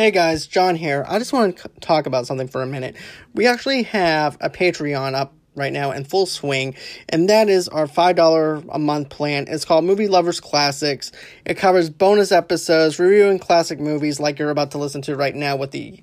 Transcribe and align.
Hey 0.00 0.12
guys, 0.12 0.46
John 0.46 0.76
here. 0.76 1.04
I 1.08 1.18
just 1.18 1.32
want 1.32 1.56
to 1.56 1.68
talk 1.80 2.06
about 2.06 2.24
something 2.24 2.46
for 2.46 2.62
a 2.62 2.66
minute. 2.68 2.94
We 3.34 3.48
actually 3.48 3.82
have 3.82 4.38
a 4.40 4.48
Patreon 4.48 5.14
up 5.14 5.34
right 5.56 5.72
now 5.72 5.90
in 5.90 6.04
full 6.04 6.26
swing, 6.26 6.76
and 7.08 7.28
that 7.30 7.48
is 7.48 7.66
our 7.66 7.88
$5 7.88 8.68
a 8.70 8.78
month 8.78 9.08
plan. 9.08 9.46
It's 9.48 9.64
called 9.64 9.84
Movie 9.84 10.06
Lovers 10.06 10.38
Classics. 10.38 11.10
It 11.44 11.54
covers 11.54 11.90
bonus 11.90 12.30
episodes, 12.30 13.00
reviewing 13.00 13.40
classic 13.40 13.80
movies 13.80 14.20
like 14.20 14.38
you're 14.38 14.50
about 14.50 14.70
to 14.70 14.78
listen 14.78 15.02
to 15.02 15.16
right 15.16 15.34
now 15.34 15.56
with 15.56 15.72
the 15.72 16.00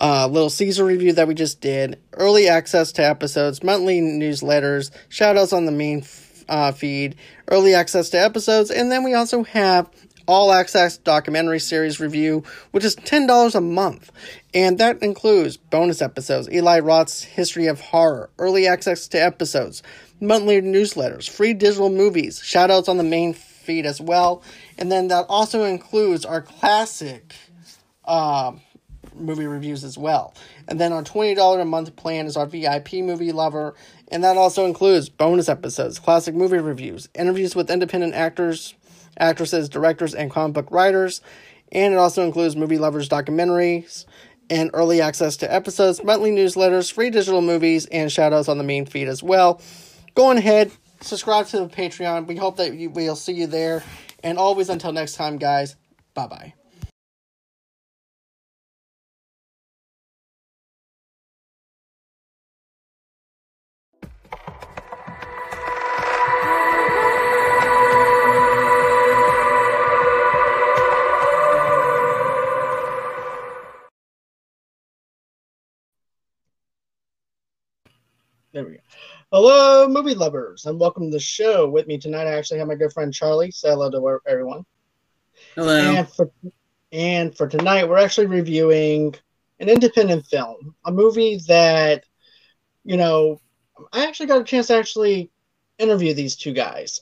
uh, 0.00 0.28
Little 0.28 0.48
Caesar 0.48 0.84
review 0.84 1.12
that 1.14 1.26
we 1.26 1.34
just 1.34 1.60
did, 1.60 1.98
early 2.12 2.46
access 2.46 2.92
to 2.92 3.04
episodes, 3.04 3.64
monthly 3.64 4.00
newsletters, 4.00 4.92
shoutouts 5.08 5.52
on 5.52 5.66
the 5.66 5.72
main 5.72 6.04
uh, 6.48 6.70
feed, 6.70 7.16
early 7.48 7.74
access 7.74 8.08
to 8.10 8.20
episodes, 8.20 8.70
and 8.70 8.92
then 8.92 9.02
we 9.02 9.14
also 9.14 9.42
have 9.42 9.90
all 10.32 10.50
access 10.50 10.96
documentary 10.96 11.60
series 11.60 12.00
review, 12.00 12.42
which 12.70 12.84
is 12.84 12.96
$10 12.96 13.54
a 13.54 13.60
month. 13.60 14.10
And 14.54 14.78
that 14.78 15.02
includes 15.02 15.56
bonus 15.56 16.00
episodes, 16.00 16.48
Eli 16.50 16.80
Roth's 16.80 17.22
History 17.22 17.66
of 17.66 17.80
Horror, 17.80 18.30
early 18.38 18.66
access 18.66 19.06
to 19.08 19.22
episodes, 19.22 19.82
monthly 20.20 20.60
newsletters, 20.62 21.28
free 21.28 21.52
digital 21.52 21.90
movies, 21.90 22.40
shoutouts 22.40 22.88
on 22.88 22.96
the 22.96 23.04
main 23.04 23.34
feed 23.34 23.84
as 23.86 24.00
well. 24.00 24.42
And 24.78 24.90
then 24.90 25.08
that 25.08 25.26
also 25.28 25.64
includes 25.64 26.24
our 26.24 26.40
classic 26.40 27.34
uh, 28.04 28.52
movie 29.14 29.46
reviews 29.46 29.84
as 29.84 29.98
well. 29.98 30.34
And 30.68 30.80
then 30.80 30.92
our 30.92 31.02
$20 31.02 31.60
a 31.60 31.64
month 31.64 31.94
plan 31.96 32.26
is 32.26 32.36
our 32.36 32.46
VIP 32.46 32.94
movie 32.94 33.32
lover. 33.32 33.74
And 34.08 34.24
that 34.24 34.36
also 34.36 34.66
includes 34.66 35.08
bonus 35.08 35.48
episodes, 35.48 35.98
classic 35.98 36.34
movie 36.34 36.58
reviews, 36.58 37.08
interviews 37.14 37.54
with 37.54 37.70
independent 37.70 38.14
actors, 38.14 38.74
actresses, 39.18 39.68
directors, 39.68 40.14
and 40.14 40.30
comic 40.30 40.54
book 40.54 40.70
writers. 40.70 41.20
And 41.70 41.94
it 41.94 41.96
also 41.96 42.24
includes 42.24 42.56
movie 42.56 42.78
lovers 42.78 43.08
documentaries 43.08 44.04
and 44.50 44.70
early 44.74 45.00
access 45.00 45.36
to 45.38 45.52
episodes, 45.52 46.04
monthly 46.04 46.30
newsletters, 46.30 46.92
free 46.92 47.10
digital 47.10 47.40
movies, 47.40 47.86
and 47.86 48.10
shoutouts 48.10 48.48
on 48.48 48.58
the 48.58 48.64
main 48.64 48.84
feed 48.84 49.08
as 49.08 49.22
well. 49.22 49.60
Go 50.14 50.30
ahead, 50.30 50.70
subscribe 51.00 51.46
to 51.48 51.60
the 51.60 51.68
Patreon. 51.68 52.26
We 52.26 52.36
hope 52.36 52.56
that 52.56 52.76
we'll 52.92 53.16
see 53.16 53.32
you 53.32 53.46
there. 53.46 53.82
And 54.22 54.38
always 54.38 54.68
until 54.68 54.92
next 54.92 55.14
time, 55.14 55.38
guys, 55.38 55.76
bye 56.14 56.26
bye. 56.26 56.54
There 78.52 78.64
we 78.66 78.72
go. 78.72 78.78
Hello, 79.32 79.88
movie 79.88 80.14
lovers, 80.14 80.66
and 80.66 80.78
welcome 80.78 81.04
to 81.04 81.10
the 81.10 81.18
show. 81.18 81.66
With 81.70 81.86
me 81.86 81.96
tonight, 81.96 82.26
I 82.26 82.34
actually 82.34 82.58
have 82.58 82.68
my 82.68 82.74
good 82.74 82.92
friend 82.92 83.12
Charlie. 83.12 83.50
Say 83.50 83.70
hello 83.70 83.90
to 83.90 84.20
everyone. 84.26 84.66
Hello. 85.54 85.74
And 85.74 86.06
for, 86.06 86.30
and 86.92 87.34
for 87.34 87.48
tonight, 87.48 87.88
we're 87.88 87.96
actually 87.96 88.26
reviewing 88.26 89.14
an 89.58 89.70
independent 89.70 90.26
film, 90.26 90.74
a 90.84 90.92
movie 90.92 91.40
that, 91.48 92.04
you 92.84 92.98
know, 92.98 93.40
I 93.90 94.04
actually 94.04 94.26
got 94.26 94.42
a 94.42 94.44
chance 94.44 94.66
to 94.66 94.76
actually 94.76 95.30
interview 95.78 96.12
these 96.12 96.36
two 96.36 96.52
guys 96.52 97.00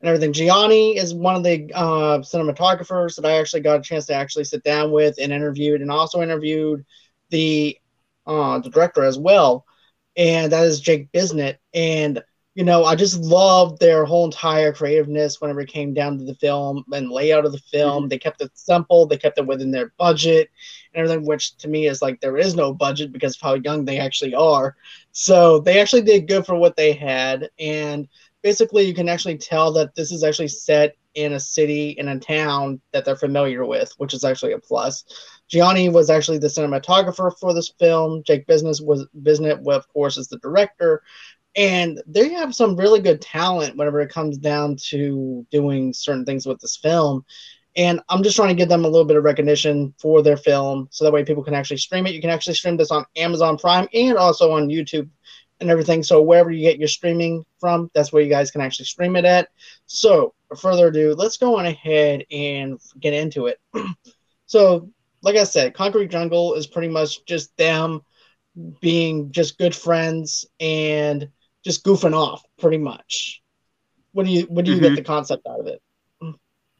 and 0.00 0.08
everything. 0.08 0.32
Gianni 0.32 0.96
is 0.96 1.12
one 1.12 1.34
of 1.34 1.42
the 1.42 1.68
uh, 1.74 2.18
cinematographers 2.18 3.16
that 3.16 3.26
I 3.26 3.40
actually 3.40 3.62
got 3.62 3.80
a 3.80 3.82
chance 3.82 4.06
to 4.06 4.14
actually 4.14 4.44
sit 4.44 4.62
down 4.62 4.92
with 4.92 5.16
and 5.20 5.32
interviewed, 5.32 5.80
and 5.80 5.90
also 5.90 6.22
interviewed 6.22 6.86
the 7.30 7.76
uh, 8.24 8.60
the 8.60 8.70
director 8.70 9.02
as 9.02 9.18
well 9.18 9.65
and 10.16 10.52
that 10.52 10.64
is 10.64 10.80
Jake 10.80 11.12
Bisnet. 11.12 11.58
And 11.74 12.22
you 12.56 12.64
know, 12.64 12.86
I 12.86 12.94
just 12.96 13.20
loved 13.20 13.80
their 13.80 14.06
whole 14.06 14.24
entire 14.24 14.72
creativeness 14.72 15.42
whenever 15.42 15.60
it 15.60 15.68
came 15.68 15.92
down 15.92 16.16
to 16.16 16.24
the 16.24 16.34
film 16.36 16.84
and 16.90 17.10
layout 17.10 17.44
of 17.44 17.52
the 17.52 17.58
film. 17.58 18.04
Mm-hmm. 18.04 18.08
They 18.08 18.18
kept 18.18 18.40
it 18.40 18.50
simple, 18.54 19.06
they 19.06 19.18
kept 19.18 19.38
it 19.38 19.46
within 19.46 19.70
their 19.70 19.92
budget 19.98 20.48
and 20.94 21.02
everything, 21.04 21.26
which 21.26 21.54
to 21.58 21.68
me 21.68 21.86
is 21.86 22.00
like 22.00 22.18
there 22.20 22.38
is 22.38 22.56
no 22.56 22.72
budget 22.72 23.12
because 23.12 23.36
of 23.36 23.42
how 23.42 23.54
young 23.54 23.84
they 23.84 23.98
actually 23.98 24.34
are. 24.34 24.74
So 25.12 25.60
they 25.60 25.80
actually 25.80 26.02
did 26.02 26.28
good 26.28 26.46
for 26.46 26.56
what 26.56 26.76
they 26.76 26.94
had. 26.94 27.50
And 27.58 28.08
basically, 28.42 28.84
you 28.84 28.94
can 28.94 29.10
actually 29.10 29.36
tell 29.36 29.70
that 29.74 29.94
this 29.94 30.10
is 30.10 30.24
actually 30.24 30.48
set 30.48 30.96
in 31.14 31.34
a 31.34 31.40
city, 31.40 31.90
in 31.90 32.08
a 32.08 32.18
town 32.18 32.80
that 32.92 33.04
they're 33.04 33.16
familiar 33.16 33.66
with, 33.66 33.92
which 33.98 34.14
is 34.14 34.24
actually 34.24 34.52
a 34.52 34.58
plus. 34.58 35.04
Gianni 35.48 35.88
was 35.88 36.10
actually 36.10 36.38
the 36.38 36.48
cinematographer 36.48 37.32
for 37.38 37.54
this 37.54 37.72
film. 37.78 38.22
Jake 38.24 38.46
Bisnet 38.46 38.84
was 38.84 39.06
Bisnet, 39.22 39.66
of 39.66 39.88
course, 39.88 40.16
is 40.16 40.28
the 40.28 40.38
director. 40.38 41.02
And 41.56 42.02
they 42.06 42.30
have 42.34 42.54
some 42.54 42.76
really 42.76 43.00
good 43.00 43.22
talent 43.22 43.76
whenever 43.76 44.00
it 44.00 44.12
comes 44.12 44.36
down 44.36 44.76
to 44.88 45.46
doing 45.50 45.92
certain 45.92 46.24
things 46.24 46.46
with 46.46 46.60
this 46.60 46.76
film. 46.76 47.24
And 47.76 48.00
I'm 48.08 48.22
just 48.22 48.36
trying 48.36 48.48
to 48.48 48.54
give 48.54 48.68
them 48.68 48.84
a 48.84 48.88
little 48.88 49.06
bit 49.06 49.16
of 49.16 49.24
recognition 49.24 49.94
for 49.98 50.22
their 50.22 50.36
film 50.36 50.88
so 50.90 51.04
that 51.04 51.12
way 51.12 51.24
people 51.24 51.44
can 51.44 51.54
actually 51.54 51.76
stream 51.76 52.06
it. 52.06 52.14
You 52.14 52.20
can 52.20 52.30
actually 52.30 52.54
stream 52.54 52.76
this 52.76 52.90
on 52.90 53.04
Amazon 53.16 53.58
Prime 53.58 53.86
and 53.92 54.16
also 54.16 54.52
on 54.52 54.68
YouTube 54.68 55.08
and 55.60 55.70
everything. 55.70 56.02
So 56.02 56.22
wherever 56.22 56.50
you 56.50 56.62
get 56.62 56.78
your 56.78 56.88
streaming 56.88 57.44
from, 57.60 57.90
that's 57.94 58.12
where 58.12 58.22
you 58.22 58.30
guys 58.30 58.50
can 58.50 58.60
actually 58.60 58.86
stream 58.86 59.16
it 59.16 59.24
at. 59.24 59.48
So, 59.86 60.34
further 60.58 60.88
ado, 60.88 61.14
let's 61.14 61.36
go 61.36 61.58
on 61.58 61.66
ahead 61.66 62.24
and 62.30 62.78
get 63.00 63.14
into 63.14 63.46
it. 63.46 63.58
so 64.46 64.90
like 65.26 65.34
I 65.34 65.42
said, 65.42 65.74
Concrete 65.74 66.08
Jungle 66.08 66.54
is 66.54 66.68
pretty 66.68 66.86
much 66.86 67.24
just 67.26 67.54
them 67.56 68.02
being 68.80 69.32
just 69.32 69.58
good 69.58 69.74
friends 69.74 70.46
and 70.60 71.28
just 71.64 71.84
goofing 71.84 72.14
off, 72.14 72.44
pretty 72.60 72.78
much. 72.78 73.42
What 74.12 74.24
do 74.24 74.30
you 74.30 74.42
what 74.42 74.64
do 74.64 74.70
you 74.70 74.76
mm-hmm. 74.76 74.94
get 74.94 74.94
the 74.94 75.02
concept 75.02 75.44
out 75.48 75.58
of 75.58 75.66
it? 75.66 75.82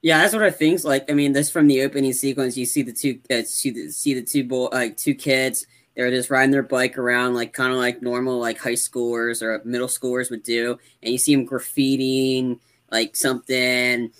Yeah, 0.01 0.19
that's 0.19 0.33
what 0.33 0.45
I 0.45 0.53
think. 0.53 0.85
Like, 0.85 1.11
I 1.11 1.15
mean, 1.15 1.33
this 1.33 1.51
from 1.51 1.67
the 1.67 1.83
opening 1.83 2.13
sequence, 2.13 2.57
you 2.57 2.67
see 2.67 2.83
the 2.83 2.93
two 2.93 3.19
uh, 3.29 3.43
see 3.43 3.71
the 3.71 3.91
see 3.91 4.15
the 4.15 4.23
two 4.23 4.45
boy, 4.45 4.69
like 4.71 4.97
two 4.97 5.17
kids. 5.17 5.67
They're 5.97 6.11
just 6.11 6.31
riding 6.31 6.53
their 6.53 6.63
bike 6.63 6.99
around, 6.99 7.35
like 7.35 7.53
kind 7.53 7.73
of 7.73 7.79
like 7.79 8.01
normal, 8.01 8.39
like 8.39 8.59
high 8.59 8.75
schoolers 8.75 9.43
or 9.43 9.61
middle 9.65 9.89
schoolers 9.89 10.31
would 10.31 10.45
do. 10.45 10.79
And 11.03 11.11
you 11.11 11.19
see 11.19 11.35
them 11.35 11.49
graffitiing 11.49 12.61
like 12.93 13.17
something 13.17 14.13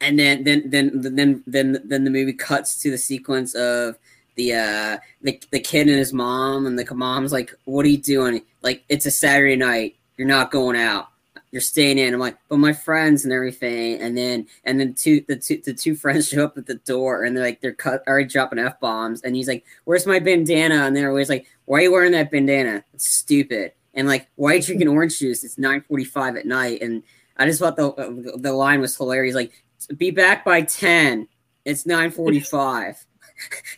and 0.00 0.18
then 0.18 0.44
then 0.44 0.62
then 0.66 0.90
then 0.94 1.42
then 1.46 1.82
then 1.84 2.04
the 2.04 2.10
movie 2.10 2.32
cuts 2.32 2.80
to 2.82 2.90
the 2.90 2.98
sequence 2.98 3.54
of 3.54 3.98
the 4.36 4.54
uh 4.54 4.98
the, 5.22 5.40
the 5.50 5.60
kid 5.60 5.88
and 5.88 5.98
his 5.98 6.12
mom 6.12 6.66
and 6.66 6.78
the 6.78 6.94
mom's 6.94 7.32
like 7.32 7.54
what 7.64 7.84
are 7.86 7.90
you 7.90 7.98
doing? 7.98 8.42
Like 8.62 8.84
it's 8.88 9.06
a 9.06 9.10
saturday 9.10 9.56
night. 9.56 9.96
You're 10.16 10.28
not 10.28 10.50
going 10.50 10.76
out. 10.76 11.08
You're 11.50 11.60
staying 11.60 11.98
in. 11.98 12.12
I'm 12.12 12.20
like 12.20 12.36
but 12.48 12.58
my 12.58 12.72
friends 12.72 13.24
and 13.24 13.32
everything. 13.32 14.00
And 14.00 14.16
then 14.16 14.46
and 14.64 14.78
then 14.78 14.94
two 14.94 15.24
the 15.28 15.36
two 15.36 15.60
the 15.64 15.72
two 15.72 15.94
friends 15.96 16.28
show 16.28 16.44
up 16.44 16.58
at 16.58 16.66
the 16.66 16.76
door 16.76 17.24
and 17.24 17.36
they're 17.36 17.44
like 17.44 17.60
they're 17.60 17.72
cut 17.72 18.02
already 18.06 18.28
dropping 18.28 18.58
f-bombs. 18.58 19.22
And 19.22 19.36
he's 19.36 19.48
like 19.48 19.64
where's 19.84 20.06
my 20.06 20.18
bandana? 20.18 20.86
And 20.86 20.96
they're 20.96 21.10
always 21.10 21.28
like 21.28 21.46
why 21.66 21.78
are 21.78 21.82
you 21.82 21.92
wearing 21.92 22.12
that 22.12 22.30
bandana? 22.30 22.84
It's 22.92 23.08
stupid. 23.08 23.72
And 23.94 24.08
like 24.08 24.28
why 24.34 24.52
are 24.52 24.54
you 24.56 24.62
drinking 24.62 24.88
orange 24.96 25.18
juice? 25.18 25.44
It's 25.44 25.56
9.45 25.56 26.40
at 26.40 26.46
night. 26.46 26.82
And 26.82 27.04
I 27.36 27.46
just 27.46 27.60
thought 27.60 27.76
the 27.76 28.34
the 28.36 28.52
line 28.52 28.80
was 28.80 28.96
hilarious. 28.96 29.34
Like 29.34 29.63
be 29.86 30.10
back 30.10 30.44
by 30.44 30.62
10. 30.62 31.28
It's 31.64 31.86
945. 31.86 33.04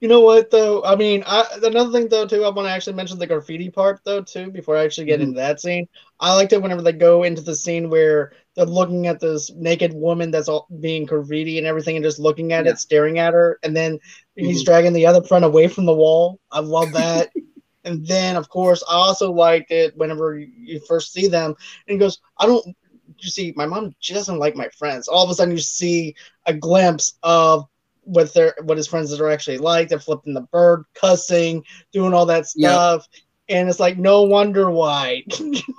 you 0.00 0.08
know 0.08 0.20
what 0.20 0.50
though? 0.50 0.82
I 0.82 0.96
mean, 0.96 1.22
I, 1.26 1.44
another 1.62 1.92
thing 1.92 2.08
though 2.08 2.26
too, 2.26 2.44
I 2.44 2.50
want 2.50 2.66
to 2.66 2.72
actually 2.72 2.94
mention 2.94 3.18
the 3.18 3.26
graffiti 3.26 3.70
part 3.70 4.00
though 4.04 4.22
too 4.22 4.50
before 4.50 4.76
I 4.76 4.84
actually 4.84 5.06
get 5.06 5.20
mm-hmm. 5.20 5.28
into 5.28 5.40
that 5.40 5.60
scene. 5.60 5.88
I 6.20 6.34
liked 6.34 6.52
it 6.52 6.62
whenever 6.62 6.82
they 6.82 6.92
go 6.92 7.22
into 7.22 7.42
the 7.42 7.54
scene 7.54 7.90
where 7.90 8.32
they're 8.54 8.66
looking 8.66 9.06
at 9.06 9.20
this 9.20 9.52
naked 9.54 9.92
woman 9.94 10.30
that's 10.30 10.48
all 10.48 10.66
being 10.80 11.06
graffiti 11.06 11.58
and 11.58 11.66
everything, 11.66 11.96
and 11.96 12.04
just 12.04 12.18
looking 12.18 12.52
at 12.52 12.64
yeah. 12.64 12.72
it, 12.72 12.78
staring 12.78 13.18
at 13.18 13.32
her, 13.32 13.58
and 13.62 13.74
then 13.76 13.94
mm-hmm. 13.94 14.46
he's 14.46 14.64
dragging 14.64 14.92
the 14.92 15.06
other 15.06 15.22
friend 15.22 15.44
away 15.44 15.68
from 15.68 15.86
the 15.86 15.94
wall. 15.94 16.40
I 16.50 16.60
love 16.60 16.92
that. 16.92 17.30
and 17.84 18.06
then, 18.06 18.36
of 18.36 18.48
course, 18.48 18.82
I 18.88 18.94
also 18.94 19.32
liked 19.32 19.70
it 19.70 19.96
whenever 19.96 20.38
you 20.38 20.80
first 20.86 21.12
see 21.12 21.28
them, 21.28 21.54
and 21.86 21.94
he 21.94 21.98
goes, 21.98 22.20
"I 22.38 22.46
don't 22.46 22.76
you 23.22 23.30
see 23.30 23.52
my 23.56 23.66
mom 23.66 23.94
she 24.00 24.14
doesn't 24.14 24.38
like 24.38 24.56
my 24.56 24.68
friends. 24.70 25.08
All 25.08 25.24
of 25.24 25.30
a 25.30 25.34
sudden 25.34 25.52
you 25.52 25.60
see 25.60 26.14
a 26.46 26.54
glimpse 26.54 27.18
of 27.22 27.66
what 28.02 28.32
their 28.34 28.54
what 28.62 28.76
his 28.76 28.86
friends 28.86 29.12
are 29.18 29.30
actually 29.30 29.58
like. 29.58 29.88
They're 29.88 29.98
flipping 29.98 30.34
the 30.34 30.42
bird 30.42 30.84
cussing 30.94 31.64
doing 31.92 32.14
all 32.14 32.26
that 32.26 32.46
stuff. 32.46 33.06
Yep. 33.12 33.58
and 33.58 33.68
it's 33.68 33.80
like 33.80 33.98
no 33.98 34.22
wonder 34.22 34.70
why 34.70 35.24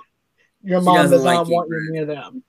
your 0.62 0.80
mom 0.80 1.10
does 1.10 1.24
like 1.24 1.36
not 1.36 1.48
want 1.48 1.68
you 1.70 1.92
near 1.92 2.06
them. 2.06 2.42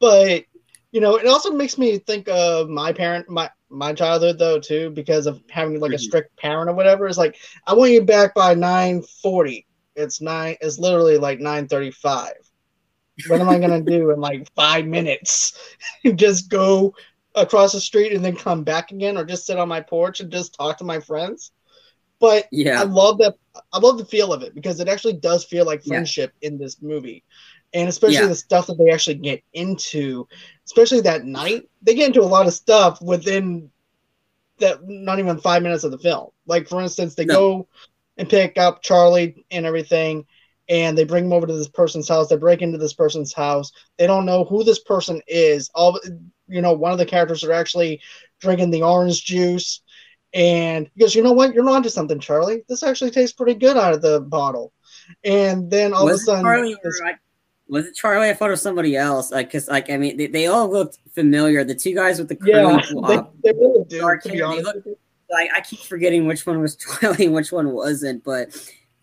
But 0.00 0.44
you 0.92 1.00
know 1.00 1.16
it 1.16 1.26
also 1.26 1.50
makes 1.50 1.78
me 1.78 1.98
think 1.98 2.28
of 2.28 2.68
my 2.68 2.92
parent 2.92 3.28
my 3.28 3.50
my 3.70 3.92
childhood 3.92 4.38
though 4.38 4.58
too 4.58 4.90
because 4.90 5.26
of 5.26 5.42
having 5.50 5.78
like 5.78 5.92
a 5.92 5.98
strict 5.98 6.36
parent 6.36 6.70
or 6.70 6.74
whatever. 6.74 7.06
It's 7.06 7.18
like 7.18 7.36
i 7.66 7.74
want 7.74 7.92
you 7.92 8.02
back 8.02 8.34
by 8.34 8.54
940 8.54 9.66
it's 9.98 10.20
nine 10.20 10.56
it's 10.60 10.78
literally 10.78 11.18
like 11.18 11.40
935 11.40 12.32
what 13.26 13.40
am 13.40 13.48
I 13.48 13.58
gonna 13.58 13.80
do 13.80 14.10
in 14.10 14.20
like 14.20 14.48
five 14.54 14.86
minutes? 14.86 15.58
Just 16.14 16.48
go 16.48 16.94
across 17.34 17.72
the 17.72 17.80
street 17.80 18.12
and 18.12 18.24
then 18.24 18.36
come 18.36 18.64
back 18.64 18.90
again, 18.90 19.16
or 19.16 19.24
just 19.24 19.46
sit 19.46 19.58
on 19.58 19.68
my 19.68 19.80
porch 19.80 20.20
and 20.20 20.30
just 20.32 20.54
talk 20.54 20.78
to 20.78 20.84
my 20.84 20.98
friends. 21.00 21.52
But 22.20 22.46
Yeah. 22.50 22.80
I 22.80 22.84
love 22.84 23.18
that. 23.18 23.34
I 23.72 23.78
love 23.78 23.98
the 23.98 24.04
feel 24.04 24.32
of 24.32 24.42
it 24.42 24.54
because 24.54 24.80
it 24.80 24.88
actually 24.88 25.14
does 25.14 25.44
feel 25.44 25.64
like 25.64 25.82
Yeah. 25.84 25.94
friendship 25.94 26.32
in 26.42 26.58
this 26.58 26.80
movie, 26.82 27.24
and 27.72 27.88
especially 27.88 28.22
Yeah. 28.22 28.26
the 28.28 28.34
stuff 28.34 28.66
that 28.66 28.78
they 28.78 28.90
actually 28.90 29.16
get 29.16 29.42
into, 29.52 30.26
especially 30.66 31.00
that 31.02 31.24
night. 31.24 31.68
They 31.82 31.94
get 31.94 32.08
into 32.08 32.22
a 32.22 32.24
lot 32.24 32.46
of 32.46 32.54
stuff 32.54 33.00
within 33.00 33.70
that 34.58 34.80
not 34.88 35.20
even 35.20 35.38
five 35.38 35.62
minutes 35.62 35.84
of 35.84 35.92
the 35.92 35.98
film. 35.98 36.30
Like 36.46 36.68
for 36.68 36.80
instance, 36.80 37.14
they 37.14 37.24
No. 37.24 37.34
go 37.34 37.68
and 38.16 38.28
pick 38.28 38.58
up 38.58 38.82
Charlie 38.82 39.44
and 39.52 39.64
everything, 39.64 40.26
and 40.68 40.96
they 40.98 41.04
bring 41.04 41.24
him 41.26 41.32
over 41.32 41.46
to 41.46 41.52
this 41.52 41.68
person's 41.68 42.08
house. 42.08 42.28
They 42.28 42.36
break 42.36 42.60
into 42.62 42.78
this 42.78 42.92
person's 42.94 43.32
house. 43.32 43.72
They 43.98 44.06
don't 44.06 44.26
know 44.26 44.44
who 44.44 44.64
this 44.64 44.78
person 44.80 45.20
is. 45.26 45.70
All 45.74 45.98
you 46.46 46.60
know, 46.62 46.72
one 46.72 46.92
of 46.92 46.98
the 46.98 47.06
characters 47.06 47.44
are 47.44 47.52
actually 47.52 48.00
drinking 48.40 48.70
the 48.70 48.82
orange 48.82 49.24
juice, 49.24 49.80
and 50.34 50.88
he 50.94 51.00
goes, 51.00 51.14
"You 51.14 51.22
know 51.22 51.32
what? 51.32 51.54
You're 51.54 51.68
onto 51.68 51.88
something, 51.88 52.18
Charlie. 52.20 52.64
This 52.68 52.82
actually 52.82 53.10
tastes 53.10 53.34
pretty 53.34 53.54
good 53.54 53.76
out 53.76 53.92
of 53.94 54.02
the 54.02 54.20
bottle." 54.20 54.72
And 55.24 55.70
then 55.70 55.92
all 55.94 56.04
was 56.04 56.16
of 56.16 56.20
a 56.22 56.24
sudden, 56.24 56.44
Charlie 56.44 56.76
this- 56.82 57.00
I, 57.04 57.12
was 57.68 57.86
it 57.86 57.94
Charlie? 57.94 58.28
I 58.30 58.34
thought 58.34 58.48
it 58.48 58.52
was 58.52 58.62
somebody 58.62 58.96
else. 58.96 59.30
Like, 59.30 59.50
cause 59.52 59.68
like 59.68 59.90
I 59.90 59.96
mean, 59.96 60.16
they, 60.16 60.26
they 60.26 60.46
all 60.46 60.70
looked 60.70 60.98
familiar. 61.14 61.64
The 61.64 61.74
two 61.74 61.94
guys 61.94 62.18
with 62.18 62.28
the 62.28 62.38
yeah, 62.44 62.80
curly 62.80 63.06
they, 63.42 63.52
they 63.52 63.58
really 63.58 63.84
do. 63.88 64.00
dark 64.00 64.22
To 64.22 64.28
be 64.30 64.38
hair, 64.38 64.46
they 64.48 64.52
honest, 64.52 64.64
look- 64.66 64.74
with 64.76 64.86
you. 64.86 64.96
like 65.30 65.50
I 65.56 65.60
keep 65.60 65.80
forgetting 65.80 66.26
which 66.26 66.46
one 66.46 66.60
was 66.60 66.76
Charlie 67.00 67.26
and 67.26 67.34
which 67.34 67.52
one 67.52 67.70
wasn't, 67.72 68.22
but 68.24 68.50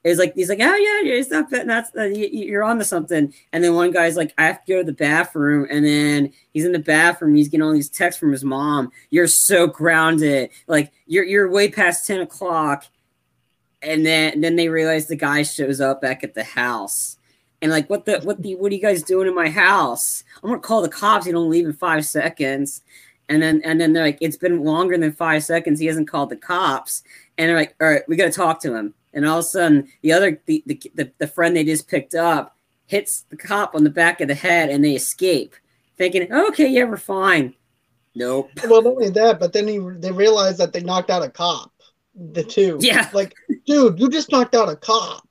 it 0.06 0.20
like 0.20 0.36
he's 0.36 0.50
like, 0.50 0.60
oh 0.62 0.76
yeah, 0.76 1.14
it's 1.14 1.32
not. 1.32 1.50
That's 1.50 1.90
uh, 1.98 2.04
you, 2.04 2.28
you're 2.28 2.64
on 2.64 2.78
to 2.78 2.86
something. 2.86 3.34
And 3.52 3.64
then 3.64 3.74
one 3.74 3.90
guy's 3.90 4.16
like, 4.16 4.36
I 4.38 4.46
have 4.46 4.64
to 4.64 4.72
go 4.72 4.78
to 4.78 4.84
the 4.84 4.94
bathroom, 4.94 5.68
and 5.72 5.84
then 5.84 6.32
he's 6.54 6.64
in 6.64 6.74
the 6.74 6.80
bathroom. 6.80 7.34
He's 7.34 7.50
getting 7.50 7.64
all 7.64 7.74
these 7.74 7.90
texts 7.90 8.20
from 8.20 8.32
his 8.32 8.44
mom. 8.44 8.92
You're 9.10 9.26
so 9.26 9.66
grounded. 9.66 10.52
Like 10.68 10.92
you're 11.08 11.24
you're 11.24 11.50
way 11.50 11.72
past 11.72 12.06
ten 12.06 12.22
o'clock. 12.22 12.86
And 13.82 14.06
then 14.06 14.42
then 14.42 14.56
they 14.58 14.70
realize 14.70 15.08
the 15.08 15.16
guy 15.16 15.42
shows 15.42 15.82
up 15.82 16.02
back 16.02 16.24
at 16.24 16.36
the 16.36 16.44
house. 16.44 17.18
And 17.64 17.72
like, 17.72 17.90
what 17.90 18.06
the 18.06 18.20
what 18.20 18.44
the 18.44 18.54
what 18.56 18.72
are 18.72 18.76
you 18.76 18.82
guys 18.82 19.02
doing 19.02 19.28
in 19.28 19.34
my 19.34 19.50
house? 19.50 20.24
I'm 20.44 20.50
gonna 20.50 20.62
call 20.62 20.84
the 20.84 20.90
cops. 20.90 21.26
You 21.26 21.34
don't 21.34 21.50
leave 21.50 21.66
in 21.66 21.74
five 21.74 22.06
seconds. 22.06 22.84
And 23.28 23.42
then 23.42 23.60
and 23.66 23.82
then 23.82 23.94
they're 23.94 24.04
like, 24.04 24.20
it's 24.22 24.38
been 24.38 24.64
longer 24.64 25.00
than 25.00 25.14
five 25.14 25.44
seconds. 25.44 25.80
He 25.80 25.88
hasn't 25.88 26.08
called 26.08 26.30
the 26.30 26.36
cops. 26.36 27.02
And 27.40 27.50
they're 27.50 27.58
like, 27.58 27.74
all 27.82 27.90
right, 27.90 28.08
we 28.08 28.16
got 28.16 28.26
to 28.26 28.32
talk 28.32 28.62
to 28.62 28.76
him. 28.76 28.94
And 29.16 29.26
all 29.26 29.40
of 29.40 29.46
a 29.46 29.48
sudden, 29.48 29.88
the 30.04 30.12
other 30.12 30.40
the, 30.46 30.62
the 30.68 30.80
the 30.94 31.12
the 31.18 31.28
friend 31.28 31.56
they 31.56 31.64
just 31.64 31.88
picked 31.88 32.14
up 32.14 32.56
hits 32.86 33.22
the 33.30 33.38
cop 33.38 33.74
on 33.74 33.84
the 33.84 33.90
back 33.90 34.22
of 34.22 34.28
the 34.28 34.36
head, 34.36 34.70
and 34.70 34.84
they 34.86 34.94
escape, 34.94 35.56
thinking, 35.98 36.32
okay, 36.32 36.68
yeah, 36.68 36.84
we're 36.84 36.98
fine. 36.98 37.56
Nope. 38.14 38.52
Well, 38.70 38.82
not 38.84 38.92
only 38.92 39.10
that, 39.10 39.40
but 39.40 39.54
then 39.54 39.68
he, 39.68 39.80
they 39.80 40.12
realized 40.12 40.60
that 40.60 40.72
they 40.72 40.82
knocked 40.82 41.10
out 41.10 41.24
a 41.24 41.30
cop. 41.30 41.72
The 42.14 42.44
two, 42.44 42.78
Yeah. 42.82 43.10
like, 43.14 43.34
dude, 43.66 44.00
you 44.00 44.10
just 44.10 44.32
knocked 44.32 44.54
out 44.56 44.70
a 44.70 44.76
cop. 44.76 45.28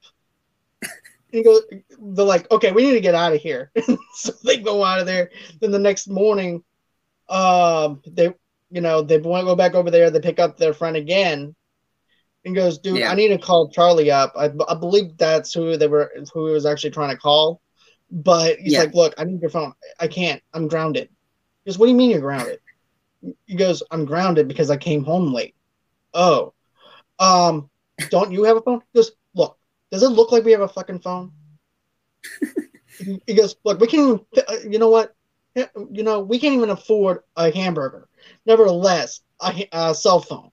And 0.83 0.91
he 1.31 1.43
goes, 1.43 1.63
they're 1.99 2.25
like, 2.27 2.51
okay, 2.51 2.73
we 2.73 2.85
need 2.85 2.93
to 2.93 3.01
get 3.01 3.15
out 3.15 3.33
of 3.33 3.41
here. 3.41 3.71
so 4.15 4.33
they 4.45 4.59
go 4.59 4.85
out 4.85 5.01
of 5.01 5.07
there. 5.07 5.31
Then 5.61 5.71
the 5.71 5.79
next 5.79 6.09
morning, 6.09 6.63
um, 7.29 8.03
they, 8.07 8.35
you 8.71 8.81
know, 8.81 9.01
they 9.03 9.19
want 9.19 9.43
to 9.43 9.47
go 9.47 9.57
back 9.57 9.75
over 9.75 9.91
there. 9.91 10.11
They 10.11 10.21
pick 10.21 10.39
up 10.39 10.57
their 10.57 10.75
friend 10.75 10.97
again, 10.97 11.55
and 12.45 12.55
goes, 12.55 12.79
dude, 12.79 12.99
Yeah. 12.99 13.11
I 13.11 13.15
need 13.15 13.29
to 13.29 13.39
call 13.39 13.69
Charlie 13.71 14.11
up. 14.11 14.33
I, 14.37 14.51
I 14.69 14.75
believe 14.75 15.17
that's 15.17 15.53
who 15.53 15.77
they 15.77 15.87
were, 15.87 16.13
who 16.33 16.47
he 16.47 16.53
was 16.53 16.67
actually 16.67 16.91
trying 16.91 17.11
to 17.11 17.17
call. 17.17 17.61
But 18.11 18.59
he's 18.59 18.73
Yeah. 18.75 18.81
like, 18.81 18.95
look, 18.95 19.15
I 19.19 19.25
need 19.25 19.41
your 19.41 19.51
phone. 19.51 19.73
I 19.99 20.09
can't. 20.09 20.43
I'm 20.53 20.69
grounded. 20.69 21.09
He 21.65 21.71
goes, 21.71 21.79
what 21.79 21.87
do 21.87 21.93
you 21.93 21.97
mean 21.97 22.11
you're 22.11 22.21
grounded? 22.21 22.61
He 23.47 23.55
goes, 23.57 23.83
I'm 23.91 24.05
grounded 24.05 24.49
because 24.49 24.71
I 24.71 24.77
came 24.77 25.05
home 25.05 25.33
late. 25.33 25.55
Oh, 26.13 26.53
um, 27.19 27.71
don't 28.11 28.33
you 28.33 28.45
have 28.45 28.57
a 28.57 28.61
phone? 28.61 28.83
He 28.93 28.99
goes, 28.99 29.13
look, 29.35 29.59
does 29.91 30.03
it 30.03 30.09
look 30.09 30.31
like 30.31 30.45
we 30.45 30.53
have 30.53 30.61
a 30.61 30.69
fucking 30.69 31.01
phone? 31.01 31.33
he 33.27 33.35
goes, 33.35 33.57
look, 33.65 33.81
we 33.81 33.87
can't 33.87 34.23
uh, 34.37 34.57
you 34.69 34.79
know 34.79 34.91
what? 34.91 35.15
You 35.55 36.03
know, 36.03 36.21
we 36.21 36.39
can't 36.39 36.55
even 36.55 36.71
afford 36.71 37.21
a 37.37 37.51
hamburger. 37.51 38.09
Nevertheless, 38.45 39.21
a, 39.41 39.69
a 39.73 39.95
cell 39.95 40.21
phone. 40.21 40.51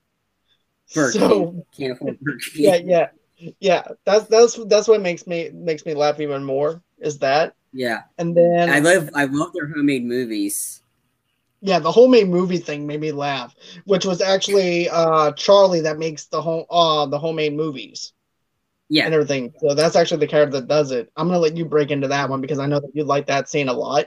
Burger 0.94 1.12
so 1.12 1.28
King. 1.28 1.64
Can't 1.76 1.92
afford 1.92 2.20
Burger 2.20 2.38
King. 2.54 2.64
yeah, 2.64 3.08
yeah, 3.36 3.52
yeah. 3.60 3.82
That's 4.04 4.26
that's 4.26 4.54
that's 4.66 4.88
what 4.88 5.00
makes 5.00 5.26
me 5.26 5.50
makes 5.52 5.84
me 5.86 5.94
laugh 5.94 6.20
even 6.20 6.44
more 6.44 6.82
is 6.98 7.18
that. 7.18 7.54
Yeah. 7.72 8.02
And 8.18 8.36
then 8.36 8.68
I 8.70 8.78
love 8.80 9.10
I 9.14 9.24
love 9.24 9.52
their 9.52 9.68
homemade 9.68 10.04
movies. 10.04 10.82
Yeah, 11.60 11.78
the 11.78 11.92
homemade 11.92 12.28
movie 12.28 12.58
thing 12.58 12.86
made 12.86 13.00
me 13.00 13.12
laugh, 13.12 13.54
which 13.84 14.04
was 14.04 14.20
actually 14.20 14.88
uh 14.88 15.32
Charlie 15.32 15.82
that 15.82 15.98
makes 15.98 16.26
the 16.26 16.42
home 16.42 16.64
uh 16.70 17.06
the 17.06 17.18
homemade 17.18 17.54
movies 17.54 18.12
Yeah. 18.88 19.04
and 19.06 19.14
everything. 19.14 19.52
So 19.60 19.74
that's 19.74 19.96
actually 19.96 20.20
the 20.20 20.26
character 20.28 20.60
that 20.60 20.68
does 20.68 20.90
it. 20.90 21.10
I'm 21.16 21.28
gonna 21.28 21.38
let 21.38 21.56
you 21.56 21.64
break 21.64 21.90
into 21.90 22.08
that 22.08 22.28
one 22.28 22.40
because 22.40 22.58
I 22.58 22.66
know 22.66 22.80
that 22.80 22.94
you 22.94 23.04
like 23.04 23.26
that 23.26 23.48
scene 23.48 23.68
a 23.68 23.72
lot. 23.72 24.06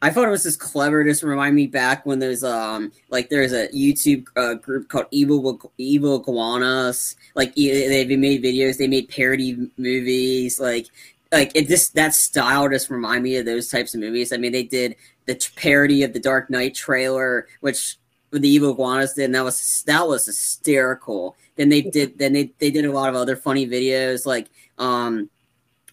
I 0.00 0.10
thought 0.10 0.28
it 0.28 0.30
was 0.30 0.44
just 0.44 0.60
clever. 0.60 1.02
Just 1.02 1.24
remind 1.24 1.56
me 1.56 1.66
back 1.66 2.06
when 2.06 2.20
there's 2.20 2.44
um 2.44 2.92
like 3.10 3.30
there's 3.30 3.52
a 3.52 3.68
YouTube 3.68 4.26
uh, 4.36 4.54
group 4.54 4.88
called 4.88 5.06
Evil 5.10 5.72
Evil 5.76 6.20
Iguanas. 6.20 7.16
Like 7.34 7.54
they 7.56 8.16
made 8.16 8.42
videos, 8.42 8.78
they 8.78 8.86
made 8.86 9.08
parody 9.08 9.70
movies. 9.76 10.60
Like 10.60 10.86
like 11.32 11.52
it 11.56 11.66
just 11.66 11.94
that 11.94 12.14
style 12.14 12.68
just 12.68 12.90
remind 12.90 13.24
me 13.24 13.36
of 13.36 13.46
those 13.46 13.68
types 13.68 13.94
of 13.94 14.00
movies. 14.00 14.32
I 14.32 14.36
mean, 14.36 14.52
they 14.52 14.62
did 14.62 14.94
the 15.26 15.34
t- 15.34 15.50
parody 15.56 16.04
of 16.04 16.12
the 16.12 16.20
Dark 16.20 16.48
Knight 16.48 16.74
trailer, 16.74 17.48
which 17.60 17.96
the 18.30 18.48
Evil 18.48 18.72
Iguanas 18.72 19.14
did, 19.14 19.24
and 19.24 19.34
that 19.34 19.44
was 19.44 19.82
that 19.86 20.06
was 20.06 20.26
hysterical. 20.26 21.36
Then 21.56 21.70
they 21.70 21.82
did 21.82 22.18
then 22.18 22.34
they 22.34 22.52
they 22.60 22.70
did 22.70 22.84
a 22.84 22.92
lot 22.92 23.08
of 23.08 23.16
other 23.16 23.34
funny 23.34 23.66
videos 23.66 24.26
like 24.26 24.46
um 24.78 25.28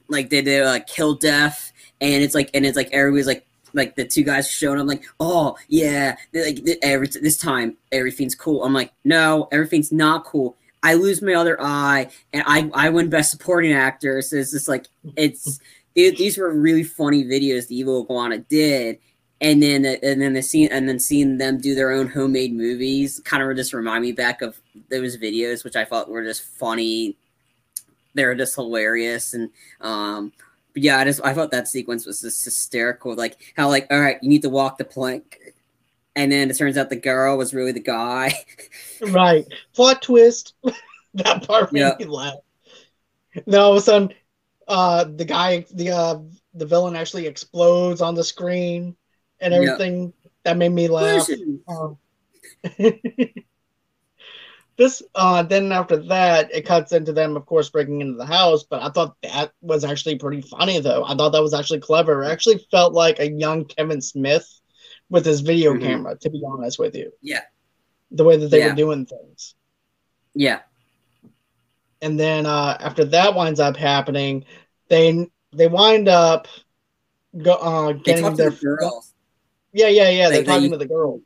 like 0.09 0.29
they 0.29 0.43
did 0.43 0.63
like 0.63 0.85
Kill 0.85 1.15
Death, 1.15 1.73
and 1.99 2.23
it's 2.23 2.35
like 2.35 2.51
and 2.53 2.67
it's 2.67 2.77
like 2.77 2.89
everybody's 2.91 3.25
like 3.25 3.47
like 3.75 3.95
the 3.95 4.06
two 4.06 4.24
guys 4.24 4.50
showing 4.50 4.80
up 4.80 4.88
like 4.88 5.04
oh 5.19 5.56
yeah 5.68 6.16
like 6.33 6.60
every 6.81 7.07
this 7.07 7.38
time 7.38 7.77
everything's 7.92 8.36
cool. 8.36 8.63
I'm 8.63 8.74
like 8.74 8.92
no 9.04 9.48
everything's 9.51 9.92
not 9.92 10.24
cool. 10.25 10.56
I 10.81 10.94
lose 10.94 11.22
my 11.22 11.33
other 11.33 11.62
eye 11.62 12.10
and 12.33 12.44
i 12.48 12.69
i 12.74 12.89
win 12.89 13.10
best 13.10 13.31
supporting 13.31 13.74
actor. 13.74 14.22
So 14.22 14.38
it's 14.38 14.51
just 14.51 14.68
like 14.68 14.88
it's 15.16 15.60
it, 15.95 16.18
these 16.18 16.38
were 16.38 16.54
really 16.54 16.83
funny 16.83 17.24
videos 17.24 17.68
the 17.68 17.77
evil 17.77 18.04
iguana 18.04 18.39
did. 18.39 19.00
And 19.42 19.62
then 19.62 19.86
and 19.86 20.22
then 20.22 20.33
the 20.33 20.42
scene 20.42 20.69
and 20.72 20.88
then 20.88 21.00
seeing 21.00 21.38
them 21.38 21.60
do 21.60 21.75
their 21.75 21.92
own 21.92 22.07
homemade 22.07 22.54
movies 22.54 23.19
kind 23.25 23.44
of 23.44 23.56
just 23.56 23.74
remind 23.74 24.01
me 24.01 24.13
back 24.13 24.41
of 24.41 24.60
those 24.89 25.17
videos 25.17 25.63
which 25.63 25.75
i 25.75 25.84
thought 25.86 26.10
were 26.10 26.24
just 26.24 26.41
funny. 26.41 27.17
They're 28.13 28.34
just 28.34 28.55
hilarious 28.55 29.34
and 29.34 29.50
um 29.82 30.32
but 30.75 30.84
yeah, 30.84 31.00
I 31.00 31.05
just 31.05 31.22
I 31.25 31.34
thought 31.34 31.51
that 31.51 31.67
sequence 31.70 32.05
was 32.05 32.22
just 32.22 32.46
hysterical. 32.46 33.15
Like 33.15 33.53
how 33.58 33.70
like 33.70 33.88
all 33.89 34.00
right, 34.00 34.20
you 34.22 34.29
need 34.29 34.44
to 34.44 34.50
walk 34.50 34.77
the 34.77 34.86
plank, 34.86 35.39
and 36.15 36.32
then 36.32 36.51
it 36.51 36.58
turns 36.58 36.77
out 36.77 36.91
the 36.91 36.98
girl 36.98 37.38
was 37.38 37.53
really 37.55 37.72
the 37.74 37.79
guy. 37.82 38.34
Right. 39.01 39.46
Plot 39.74 40.01
twist. 40.01 40.53
that 41.15 41.48
part 41.48 41.74
made 41.74 41.82
Yeah. 41.82 41.96
me 42.00 42.05
laugh. 42.05 42.36
Then 43.46 43.60
all 43.60 43.72
of 43.72 43.77
a 43.77 43.82
sudden, 43.82 44.13
uh 44.67 45.05
the 45.05 45.25
guy 45.25 45.65
the 45.74 45.91
uh 45.91 46.20
the 46.53 46.65
villain 46.65 46.96
actually 46.96 47.27
explodes 47.27 48.01
on 48.01 48.15
the 48.15 48.24
screen 48.24 48.96
and 49.39 49.53
everything. 49.53 50.13
That 50.44 50.58
made 50.58 50.70
me 50.74 50.88
laugh. 50.88 51.27
Um, 51.67 51.98
this 54.77 55.01
uh 55.15 55.41
then 55.44 55.72
after 55.72 55.96
that 55.98 56.53
it 56.53 56.65
cuts 56.65 56.91
into 56.91 57.13
them 57.13 57.36
of 57.38 57.46
course 57.46 57.70
breaking 57.70 58.01
into 58.01 58.17
the 58.17 58.25
house 58.25 58.63
but 58.63 58.82
i 58.82 58.89
thought 58.89 59.15
that 59.24 59.51
was 59.62 59.84
actually 59.84 60.17
pretty 60.17 60.41
funny 60.41 60.79
though 60.79 61.03
i 61.05 61.15
thought 61.15 61.32
that 61.32 61.41
was 61.41 61.53
actually 61.53 61.79
clever 61.79 62.24
it 62.24 62.27
actually 62.27 62.60
felt 62.72 62.94
like 62.94 63.20
a 63.20 63.32
young 63.32 63.63
kevin 63.65 64.01
smith 64.01 64.48
with 65.10 65.25
his 65.25 65.41
video 65.41 65.74
Mhm. 65.74 65.82
camera 65.82 66.17
to 66.17 66.29
be 66.29 66.41
honest 66.46 66.77
with 66.79 66.96
you 66.96 67.12
Yeah. 67.22 67.41
the 68.12 68.24
way 68.24 68.38
that 68.38 68.50
they 68.50 68.60
Yeah. 68.60 68.70
were 68.70 68.75
doing 68.75 69.05
things 69.05 69.55
Yeah, 70.34 70.60
and 72.01 72.20
then 72.20 72.46
uh 72.46 72.77
after 72.79 73.05
that 73.05 73.36
winds 73.36 73.60
up 73.60 73.77
happening 73.77 74.46
they 74.89 75.27
they 75.53 75.67
wind 75.67 76.08
up 76.10 76.48
go 77.38 77.53
uh 77.53 77.94
they 77.94 78.00
getting 78.00 78.36
their 78.36 78.50
the 78.50 78.55
girls. 78.58 79.13
yeah 79.74 79.88
yeah 79.88 80.10
yeah 80.10 80.29
they- 80.29 80.44
talking 80.44 80.72
to 80.72 80.77
the 80.77 80.86
girls 80.86 81.22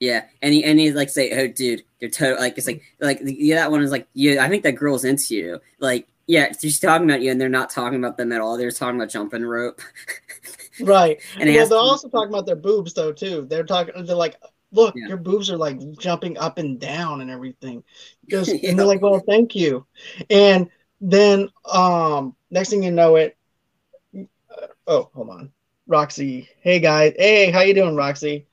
Yeah, 0.00 0.24
and 0.40 0.54
he 0.54 0.64
and 0.64 0.78
he 0.80 0.92
like 0.92 1.10
say, 1.10 1.30
"Oh, 1.38 1.46
dude, 1.46 1.82
you're 2.00 2.10
total 2.10 2.38
like 2.40 2.56
it's 2.56 2.66
like 2.66 2.82
like 3.00 3.20
yeah, 3.22 3.56
that 3.56 3.70
one 3.70 3.82
is 3.82 3.90
like 3.90 4.08
yeah, 4.14 4.42
I 4.42 4.48
think 4.48 4.62
that 4.64 4.72
girl's 4.72 5.04
into 5.04 5.34
you." 5.34 5.60
Like 5.78 6.08
yeah, 6.26 6.52
she's 6.58 6.80
talking 6.80 7.08
about 7.08 7.20
you, 7.20 7.30
and 7.30 7.38
they're 7.40 7.50
not 7.50 7.68
talking 7.70 7.98
about 7.98 8.16
them 8.16 8.32
at 8.32 8.40
all. 8.40 8.56
They're 8.56 8.70
talking 8.70 8.96
about 8.96 9.10
jumping 9.10 9.44
rope. 9.44 9.80
right 10.82 11.20
and 11.38 11.52
well, 11.52 11.68
they're 11.68 11.78
also 11.78 12.08
talking 12.08 12.30
about 12.30 12.46
their 12.46 12.56
boobs 12.56 12.94
though 12.94 13.12
too. 13.12 13.46
They're 13.50 13.64
talking. 13.64 14.06
They're 14.06 14.16
like, 14.16 14.36
look, 14.72 14.94
Yeah. 14.96 15.08
your 15.08 15.16
boobs 15.18 15.50
are 15.50 15.58
like 15.58 15.78
jumping 15.98 16.38
up 16.38 16.56
and 16.56 16.80
down 16.80 17.20
and 17.20 17.30
everything. 17.30 17.84
Goes, 18.30 18.48
Yeah. 18.62 18.70
and 18.70 18.78
they're 18.78 18.86
like, 18.86 19.02
well, 19.02 19.20
thank 19.26 19.54
you. 19.54 19.84
And 20.30 20.70
then, 21.02 21.48
um, 21.70 22.34
next 22.50 22.70
thing 22.70 22.82
you 22.82 22.90
know, 22.90 23.16
it. 23.16 23.36
uh, 24.16 24.22
oh, 24.86 25.10
hold 25.14 25.28
on, 25.30 25.52
Roxy. 25.86 26.48
Hey 26.60 26.78
guys. 26.80 27.12
Hey, 27.18 27.50
how 27.50 27.60
you 27.60 27.74
doing, 27.74 27.96
Roxy? 27.96 28.46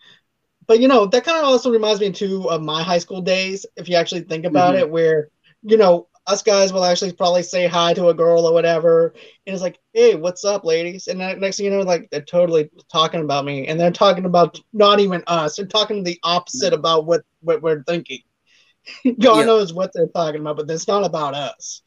But 0.67 0.79
you 0.79 0.87
know 0.87 1.05
that 1.05 1.23
kind 1.23 1.37
of 1.37 1.45
also 1.45 1.71
reminds 1.71 2.01
me 2.01 2.11
too 2.11 2.49
of 2.49 2.61
my 2.61 2.83
high 2.83 2.97
school 2.97 3.21
days. 3.21 3.65
If 3.75 3.89
you 3.89 3.95
actually 3.95 4.21
think 4.21 4.45
about 4.45 4.75
mm-hmm. 4.75 4.83
it, 4.83 4.89
where 4.89 5.29
you 5.63 5.77
know 5.77 6.07
us 6.27 6.43
guys 6.43 6.73
will 6.73 6.83
actually 6.83 7.13
probably 7.13 7.41
say 7.41 7.67
hi 7.67 7.93
to 7.93 8.09
a 8.09 8.13
girl 8.13 8.45
or 8.45 8.53
whatever, 8.53 9.13
and 9.45 9.53
it's 9.53 9.63
like, 9.63 9.79
hey, 9.93 10.15
what's 10.15 10.43
up, 10.43 10.65
ladies? 10.65 11.07
And 11.07 11.19
next 11.19 11.57
thing 11.57 11.65
you 11.65 11.71
know, 11.71 11.81
like 11.81 12.09
they're 12.11 12.21
totally 12.21 12.69
talking 12.91 13.21
about 13.21 13.45
me, 13.45 13.67
and 13.67 13.79
they're 13.79 13.91
talking 13.91 14.25
about 14.25 14.59
not 14.73 14.99
even 14.99 15.23
us. 15.27 15.55
They're 15.55 15.65
talking 15.65 16.03
the 16.03 16.19
opposite 16.23 16.73
about 16.73 17.05
what 17.05 17.23
what 17.41 17.61
we're 17.61 17.83
thinking. 17.83 18.19
God 19.19 19.45
knows 19.45 19.73
what 19.73 19.91
they're 19.93 20.07
talking 20.07 20.41
about, 20.41 20.57
but 20.57 20.69
it's 20.69 20.87
not 20.87 21.05
about 21.05 21.33
us. 21.33 21.81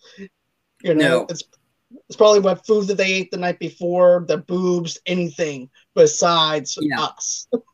You 0.82 0.94
know, 0.94 1.20
no. 1.20 1.26
it's 1.28 1.44
it's 2.08 2.16
probably 2.16 2.40
what 2.40 2.66
food 2.66 2.86
that 2.86 2.96
they 2.96 3.12
ate 3.12 3.30
the 3.30 3.36
night 3.36 3.58
before, 3.58 4.24
the 4.26 4.38
boobs, 4.38 4.98
anything 5.06 5.70
besides 5.94 6.78
yeah. 6.80 7.02
us. 7.02 7.46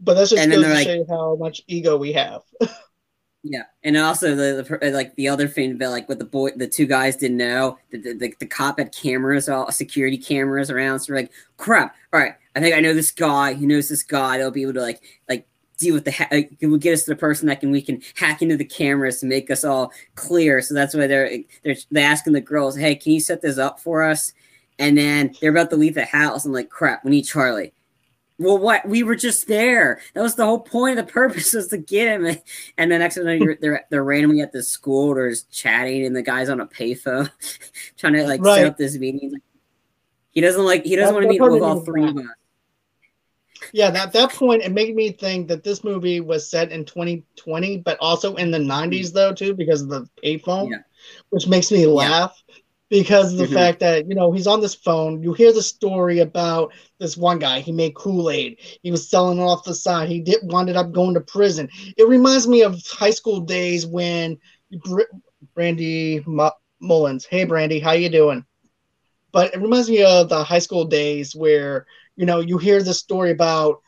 but 0.00 0.14
that's 0.14 0.30
just 0.30 0.48
goes 0.48 0.62
to 0.62 0.68
like, 0.68 0.86
show 0.86 1.04
how 1.08 1.36
much 1.36 1.62
ego 1.66 1.96
we 1.96 2.12
have. 2.12 2.42
yeah, 3.42 3.64
and 3.84 3.96
also 3.96 4.34
the, 4.34 4.78
the, 4.80 4.90
like 4.90 5.14
the 5.16 5.28
other 5.28 5.46
thing 5.46 5.78
that 5.78 5.90
like 5.90 6.08
what 6.08 6.18
the 6.18 6.24
boy, 6.24 6.50
the 6.56 6.66
two 6.66 6.86
guys 6.86 7.16
didn't 7.16 7.36
know 7.36 7.78
the, 7.90 7.98
the, 7.98 8.14
the, 8.14 8.34
the 8.40 8.46
cop 8.46 8.78
had 8.78 8.94
cameras, 8.94 9.48
all 9.48 9.70
security 9.70 10.18
cameras 10.18 10.70
around. 10.70 11.00
So 11.00 11.12
we're 11.12 11.20
like, 11.20 11.32
crap. 11.56 11.94
All 12.12 12.20
right, 12.20 12.34
I 12.56 12.60
think 12.60 12.74
I 12.74 12.80
know 12.80 12.94
this 12.94 13.10
guy. 13.10 13.54
He 13.54 13.66
knows 13.66 13.88
this 13.88 14.02
guy. 14.02 14.38
They'll 14.38 14.50
be 14.50 14.62
able 14.62 14.74
to 14.74 14.82
like 14.82 15.02
like 15.28 15.46
deal 15.76 15.94
with 15.94 16.04
the 16.04 16.12
ha- 16.12 16.28
it 16.30 16.66
will 16.66 16.78
get 16.78 16.94
us 16.94 17.04
to 17.04 17.10
the 17.10 17.16
person 17.16 17.48
that 17.48 17.60
can 17.60 17.70
we 17.70 17.82
can 17.82 18.02
hack 18.16 18.42
into 18.42 18.56
the 18.56 18.64
cameras 18.64 19.20
to 19.20 19.26
make 19.26 19.50
us 19.50 19.64
all 19.64 19.92
clear. 20.14 20.62
So 20.62 20.74
that's 20.74 20.94
why 20.94 21.06
they're 21.06 21.38
they're 21.62 21.76
they're 21.90 22.10
asking 22.10 22.32
the 22.32 22.40
girls, 22.40 22.76
hey, 22.76 22.94
can 22.94 23.12
you 23.12 23.20
set 23.20 23.42
this 23.42 23.58
up 23.58 23.80
for 23.80 24.02
us? 24.02 24.32
And 24.78 24.96
then 24.96 25.34
they're 25.40 25.50
about 25.50 25.68
to 25.70 25.76
leave 25.76 25.94
the 25.94 26.06
house. 26.06 26.46
I'm 26.46 26.52
like, 26.52 26.70
crap, 26.70 27.04
we 27.04 27.10
need 27.10 27.22
Charlie. 27.24 27.74
Well, 28.40 28.58
what 28.58 28.88
we 28.88 29.02
were 29.02 29.14
just 29.14 29.46
there. 29.46 30.00
That 30.14 30.22
was 30.22 30.34
the 30.34 30.44
whole 30.44 30.60
point 30.60 30.98
of 30.98 31.06
the 31.06 31.12
purpose 31.12 31.52
was 31.54 31.68
to 31.68 31.78
get 31.78 32.08
him. 32.08 32.36
And 32.76 32.90
the 32.90 32.98
next 32.98 33.16
thing 33.16 33.56
they're 33.60 33.84
they're 33.90 34.04
randomly 34.04 34.40
at 34.40 34.52
the 34.52 34.62
school, 34.62 35.14
they're 35.14 35.30
just 35.30 35.52
chatting, 35.52 36.04
and 36.04 36.16
the 36.16 36.22
guy's 36.22 36.48
on 36.48 36.60
a 36.60 36.66
payphone 36.66 37.30
trying 37.96 38.14
to 38.14 38.26
like 38.26 38.40
right. 38.42 38.56
set 38.56 38.66
up 38.66 38.76
this 38.76 38.96
meeting. 38.96 39.34
He 40.30 40.40
doesn't 40.40 40.64
like 40.64 40.84
he 40.84 40.96
doesn't 40.96 41.14
want 41.14 41.24
to 41.24 41.28
meet 41.28 41.40
with 41.40 41.62
all 41.62 41.80
three 41.80 42.08
of 42.08 42.16
us 42.16 42.24
yeah, 43.72 43.88
at 43.88 44.12
that 44.12 44.32
point, 44.32 44.62
it 44.62 44.72
made 44.72 44.94
me 44.94 45.12
think 45.12 45.48
that 45.48 45.62
this 45.62 45.84
movie 45.84 46.20
was 46.20 46.48
set 46.48 46.72
in 46.72 46.84
2020, 46.84 47.78
but 47.78 47.98
also 48.00 48.34
in 48.36 48.50
the 48.50 48.58
90s, 48.58 49.10
mm. 49.10 49.12
though, 49.12 49.32
too, 49.32 49.54
because 49.54 49.82
of 49.82 49.88
the 49.88 50.08
payphone, 50.22 50.70
yeah. 50.70 50.78
which 51.30 51.46
makes 51.46 51.70
me 51.70 51.86
laugh 51.86 52.42
yeah. 52.48 52.54
Because 52.90 53.32
of 53.32 53.38
the 53.38 53.44
mm-hmm. 53.44 53.54
fact 53.54 53.80
that, 53.80 54.06
you 54.08 54.14
know, 54.14 54.32
he's 54.32 54.46
on 54.46 54.60
this 54.60 54.74
phone. 54.74 55.22
You 55.22 55.32
hear 55.32 55.52
the 55.52 55.62
story 55.62 56.18
about 56.18 56.72
this 56.98 57.16
one 57.16 57.38
guy. 57.38 57.60
He 57.60 57.72
made 57.72 57.94
Kool 57.94 58.30
Aid, 58.30 58.58
he 58.82 58.90
was 58.90 59.08
selling 59.08 59.38
it 59.38 59.42
off 59.42 59.64
the 59.64 59.74
side. 59.74 60.08
He 60.08 60.20
did 60.20 60.40
wound 60.42 60.68
up 60.70 60.92
going 60.92 61.14
to 61.14 61.20
prison. 61.20 61.68
It 61.96 62.08
reminds 62.08 62.46
me 62.46 62.62
of 62.62 62.84
high 62.86 63.10
school 63.10 63.40
days 63.40 63.86
when 63.86 64.38
Br- 64.72 65.02
Brandy 65.54 66.22
Mullins, 66.80 67.24
hey, 67.24 67.44
Brandy, 67.44 67.80
how 67.80 67.92
you 67.92 68.10
doing? 68.10 68.44
But 69.32 69.54
it 69.54 69.60
reminds 69.60 69.88
me 69.88 70.02
of 70.02 70.28
the 70.28 70.42
high 70.42 70.58
school 70.58 70.84
days 70.84 71.34
where 71.34 71.86
you 72.20 72.26
know, 72.26 72.40
you 72.40 72.58
hear 72.58 72.82
the 72.82 72.92
story 72.92 73.30
about 73.30 73.80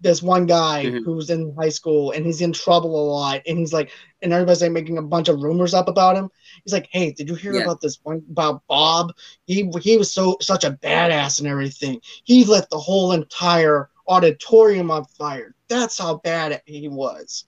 this 0.00 0.22
one 0.22 0.46
guy 0.46 0.84
mm-hmm. 0.84 1.04
who's 1.04 1.30
in 1.30 1.54
high 1.58 1.68
school 1.68 2.12
and 2.12 2.24
he's 2.24 2.40
in 2.40 2.52
trouble 2.52 2.90
a 2.90 3.04
lot 3.10 3.42
and 3.46 3.58
he's 3.58 3.72
like 3.72 3.90
and 4.22 4.32
everybody's 4.32 4.62
like 4.62 4.72
making 4.72 4.98
a 4.98 5.02
bunch 5.02 5.28
of 5.28 5.40
rumors 5.40 5.74
up 5.74 5.88
about 5.88 6.16
him. 6.16 6.30
He's 6.64 6.72
like 6.72 6.88
hey 6.92 7.12
did 7.12 7.28
you 7.28 7.34
hear 7.34 7.54
yeah. 7.54 7.62
about 7.62 7.80
this 7.80 7.98
one 8.02 8.22
about 8.30 8.62
bob? 8.68 9.12
He 9.46 9.70
he 9.80 9.96
was 9.96 10.12
so 10.12 10.36
such 10.40 10.64
a 10.64 10.72
badass 10.72 11.40
and 11.40 11.48
everything. 11.48 12.00
He 12.24 12.44
lit 12.44 12.68
the 12.70 12.78
whole 12.78 13.12
entire 13.12 13.90
auditorium 14.06 14.90
on 14.90 15.04
fire. 15.04 15.54
That's 15.68 15.98
how 15.98 16.18
bad 16.18 16.62
he 16.64 16.88
was. 16.88 17.44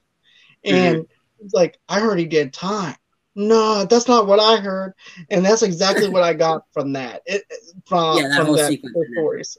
Mm-hmm. 0.67 0.77
and 0.77 1.07
like 1.55 1.79
i 1.89 2.01
heard 2.01 2.19
he 2.19 2.27
did 2.27 2.53
time. 2.53 2.97
No 3.37 3.85
that's 3.85 4.09
not 4.09 4.27
what 4.27 4.41
i 4.41 4.61
heard. 4.61 4.95
And 5.31 5.45
that's 5.45 5.63
exactly 5.63 6.09
what 6.09 6.25
i 6.25 6.35
got 6.35 6.65
from 6.73 6.93
that. 6.95 7.23
It, 7.27 7.43
from, 7.87 8.19
yeah, 8.19 8.29
that 8.29 8.37
from 8.37 8.47
whole 8.47 8.57
that 8.57 8.79
stories 9.13 9.59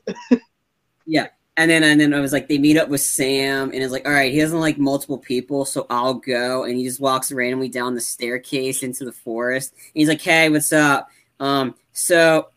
Yeah. 1.05 1.27
And 1.61 1.69
then 1.69 1.83
and 1.83 2.01
then 2.01 2.15
I 2.15 2.19
was 2.19 2.33
like, 2.33 2.47
they 2.47 2.57
meet 2.57 2.75
up 2.75 2.89
with 2.89 3.01
Sam, 3.01 3.69
and 3.71 3.83
it's 3.83 3.91
like, 3.91 4.07
all 4.07 4.13
right, 4.13 4.33
he 4.33 4.39
doesn't 4.39 4.59
like 4.59 4.79
multiple 4.79 5.19
people, 5.19 5.63
so 5.63 5.85
I'll 5.91 6.15
go. 6.15 6.63
And 6.63 6.75
he 6.75 6.83
just 6.83 6.99
walks 6.99 7.31
randomly 7.31 7.69
down 7.69 7.93
the 7.93 8.01
staircase 8.01 8.81
into 8.81 9.05
the 9.05 9.11
forest. 9.11 9.73
And 9.73 9.91
he's 9.93 10.07
like, 10.07 10.23
hey, 10.23 10.49
what's 10.49 10.73
up? 10.73 11.09
Um, 11.39 11.75
so 11.93 12.49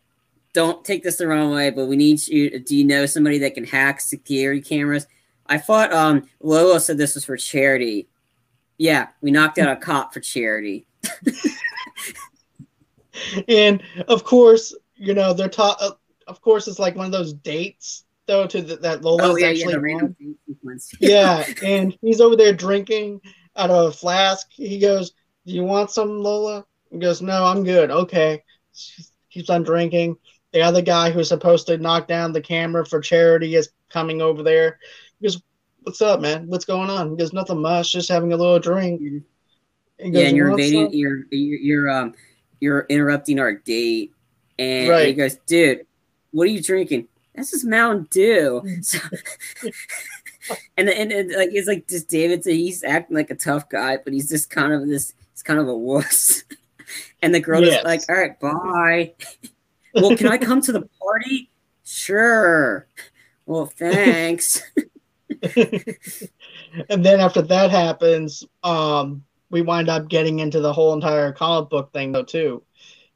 don't 0.55 0.83
take 0.87 1.03
this 1.03 1.17
the 1.17 1.27
wrong 1.27 1.53
way, 1.53 1.69
but 1.69 1.85
we 1.85 1.97
need 1.97 2.27
you. 2.27 2.59
Do 2.59 2.75
you 2.75 2.85
know 2.85 3.05
somebody 3.05 3.37
that 3.41 3.53
can 3.53 3.65
hack 3.65 4.01
security 4.01 4.63
cameras? 4.63 5.07
I 5.49 5.59
thought 5.59 5.93
um 5.93 6.27
Lola 6.41 6.81
said 6.81 6.97
this 6.97 7.15
was 7.15 7.27
for 7.27 7.37
charity. 7.37 8.09
Yeah, 8.79 9.09
we 9.21 9.31
knocked 9.31 9.59
out 9.59 9.69
a 9.69 9.77
cop 9.77 10.15
for 10.15 10.21
charity. 10.21 10.87
and 13.49 13.83
of 14.09 14.25
course, 14.25 14.75
you 14.97 15.13
know 15.13 15.35
they're 15.35 15.51
taught. 15.51 15.79
Of 16.27 16.41
course, 16.41 16.69
it's 16.69 16.79
like 16.79 16.97
one 16.97 17.05
of 17.05 17.13
those 17.13 17.35
dates 17.35 18.04
though 18.27 18.47
to 18.47 18.63
the, 18.63 18.77
that 18.77 19.03
Lola's 19.03 19.31
oh, 19.31 19.37
yeah, 19.37 19.49
actually 19.49 19.75
yeah, 21.01 21.45
yeah, 21.51 21.55
and 21.63 21.97
he's 22.01 22.21
over 22.21 22.37
there 22.37 22.53
drinking 22.53 23.21
out 23.57 23.71
of 23.71 23.89
a 23.89 23.93
flask. 23.93 24.49
He 24.51 24.79
goes, 24.79 25.13
"Do 25.47 25.53
you 25.53 25.65
want 25.65 25.91
some, 25.91 26.21
Lola?" 26.21 26.65
He 26.91 26.99
goes, 26.99 27.23
"No, 27.23 27.45
I'm 27.45 27.65
good." 27.65 27.91
Okay, 27.91 28.43
she 28.73 29.05
keeps 29.31 29.51
on 29.51 29.63
drinking. 29.63 30.17
The 30.53 30.63
other 30.63 30.83
guy 30.83 31.11
who's 31.11 31.29
supposed 31.29 31.67
to 31.67 31.79
knock 31.79 32.07
down 32.07 32.33
the 32.33 32.41
camera 32.41 32.87
for 32.87 33.01
charity 33.01 33.57
is 33.57 33.71
coming 33.91 34.23
over 34.23 34.43
there. 34.43 34.79
He 35.21 35.27
goes, 35.27 35.43
"What's 35.83 36.03
up, 36.03 36.21
man? 36.21 36.47
What's 36.47 36.65
going 36.65 36.91
on?" 36.91 37.11
He 37.11 37.17
goes, 37.17 37.33
"Nothing 37.33 37.61
much, 37.61 37.93
just 37.93 38.09
having 38.09 38.33
a 38.33 38.37
little 38.37 38.59
drink." 38.59 39.01
Goes, 39.01 39.21
yeah, 39.99 40.29
and 40.29 40.37
you're 40.37 40.51
invading. 40.51 40.93
You're, 40.93 41.25
you're 41.31 41.59
you're 41.59 41.91
um 41.91 42.15
you're 42.61 42.87
interrupting 42.89 43.39
our 43.39 43.55
date, 43.55 44.13
and, 44.59 44.89
right. 44.89 45.01
and 45.01 45.09
he 45.09 45.15
goes, 45.15 45.37
"Dude, 45.47 45.87
what 46.31 46.45
are 46.45 46.51
you 46.51 46.63
drinking?" 46.63 47.09
This 47.35 47.53
is 47.53 47.65
Mountain 47.65 48.09
Dew. 48.11 48.63
Mm. 48.65 48.85
So, 48.85 48.99
and, 50.77 50.89
and, 50.89 51.13
and 51.13 51.33
like 51.33 51.51
it's 51.53 51.69
like 51.69 51.89
just 51.89 52.09
David, 52.09 52.45
he's 52.45 52.85
acting 52.85 53.17
like 53.17 53.31
a 53.31 53.35
tough 53.35 53.69
guy, 53.69 53.99
but 54.03 54.13
he's 54.13 54.29
just 54.29 54.51
kind 54.51 54.73
of 54.73 54.87
this. 54.89 55.13
He's 55.33 55.43
kind 55.43 55.59
of 55.59 55.69
a 55.69 55.77
wuss. 55.77 56.45
and 57.23 57.35
the 57.35 57.41
girl 57.41 57.63
yes. 57.63 57.79
is 57.79 57.85
like, 57.85 58.03
"All 58.09 58.17
right, 58.17 58.39
bye." 58.41 59.15
well, 59.95 60.17
can 60.17 60.29
I 60.29 60.39
come 60.39 60.61
to 60.63 60.73
the 60.73 60.89
party? 61.03 61.51
Sure. 61.85 62.87
Well, 63.47 63.67
thanks. 63.67 64.63
and 66.89 67.05
then 67.05 67.21
after 67.21 67.43
that 67.43 67.71
happens, 67.71 68.45
um, 68.63 69.25
we 69.51 69.61
wind 69.61 69.89
up 69.89 70.09
getting 70.09 70.39
into 70.39 70.61
the 70.61 70.73
whole 70.73 70.95
entire 70.95 71.33
comic 71.33 71.69
book 71.69 71.93
thing, 71.93 72.13
though. 72.13 72.23
Too. 72.23 72.63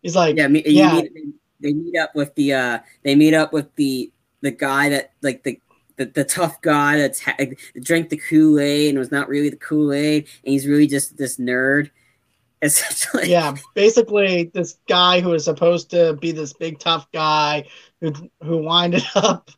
He's 0.03 0.17
like, 0.17 0.37
"Yeah, 0.37 0.49
me, 0.49 0.63
yeah." 0.67 1.03
Mean, 1.03 1.35
they 1.61 1.73
meet 1.73 1.99
up 1.99 2.15
with 2.15 2.35
the 2.35 2.53
uh 2.53 2.79
they 3.03 3.15
meet 3.15 3.35
up 3.35 3.53
with 3.53 3.75
the 3.77 4.13
the 4.41 4.51
guy 4.51 4.89
that 4.91 5.13
like 5.23 5.43
the 5.43 5.61
the, 5.99 6.07
the 6.07 6.25
tough 6.25 6.61
guy 6.63 6.97
that's 6.97 7.21
ha- 7.21 7.37
drank 7.81 8.09
the 8.09 8.17
Kool 8.17 8.59
Aid 8.61 8.91
and 8.91 8.99
was 8.99 9.11
not 9.11 9.29
really 9.29 9.51
the 9.51 9.57
Kool 9.57 9.93
Aid, 9.93 10.29
and 10.45 10.53
he's 10.53 10.67
really 10.67 10.87
just 10.87 11.17
this 11.17 11.37
nerd. 11.37 11.91
Essentially, 12.63 13.31
yeah. 13.31 13.55
Basically, 13.75 14.51
this 14.53 14.79
guy 14.89 15.21
who 15.21 15.31
was 15.31 15.45
supposed 15.45 15.91
to 15.91 16.15
be 16.15 16.33
this 16.33 16.53
big 16.53 16.81
tough 16.81 17.11
guy 17.13 17.69
who 18.01 18.13
who 18.43 18.59
winded 18.59 19.05
up 19.15 19.51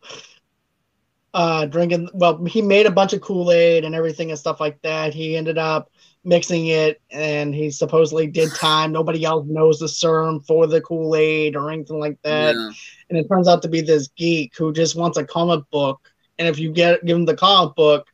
uh 1.33 1.67
drinking. 1.67 2.09
Well, 2.13 2.45
he 2.45 2.61
made 2.61 2.87
a 2.87 2.91
bunch 2.91 3.13
of 3.13 3.21
Kool 3.21 3.53
Aid 3.53 3.85
and 3.85 3.95
everything 3.95 4.31
and 4.31 4.39
stuff 4.39 4.61
like 4.61 4.83
that. 4.83 5.15
He 5.15 5.37
ended 5.37 5.57
up 5.57 5.91
mixing 6.25 6.67
it, 6.67 7.01
and 7.11 7.55
he 7.55 7.71
supposedly 7.71 8.27
did 8.27 8.51
time. 8.57 8.93
Nobody 8.93 9.25
else 9.25 9.47
knows 9.49 9.79
the 9.79 9.89
serum 9.89 10.41
for 10.41 10.67
the 10.67 10.81
Kool 10.81 11.17
Aid 11.17 11.57
or 11.57 11.71
anything 11.71 11.99
like 11.99 12.21
that. 12.23 12.55
Yeah. 12.55 12.71
And 13.09 13.19
it 13.19 13.29
turns 13.29 13.49
out 13.49 13.63
to 13.63 13.69
be 13.69 13.81
this 13.81 14.09
geek 14.09 14.57
who 14.57 14.73
just 14.73 14.97
wants 14.97 15.19
a 15.19 15.25
comic 15.25 15.69
book. 15.71 16.01
And 16.39 16.49
if 16.49 16.59
you 16.59 16.73
get 16.73 17.05
give 17.05 17.17
him 17.17 17.27
the 17.27 17.37
comic 17.37 17.75
book, 17.75 18.07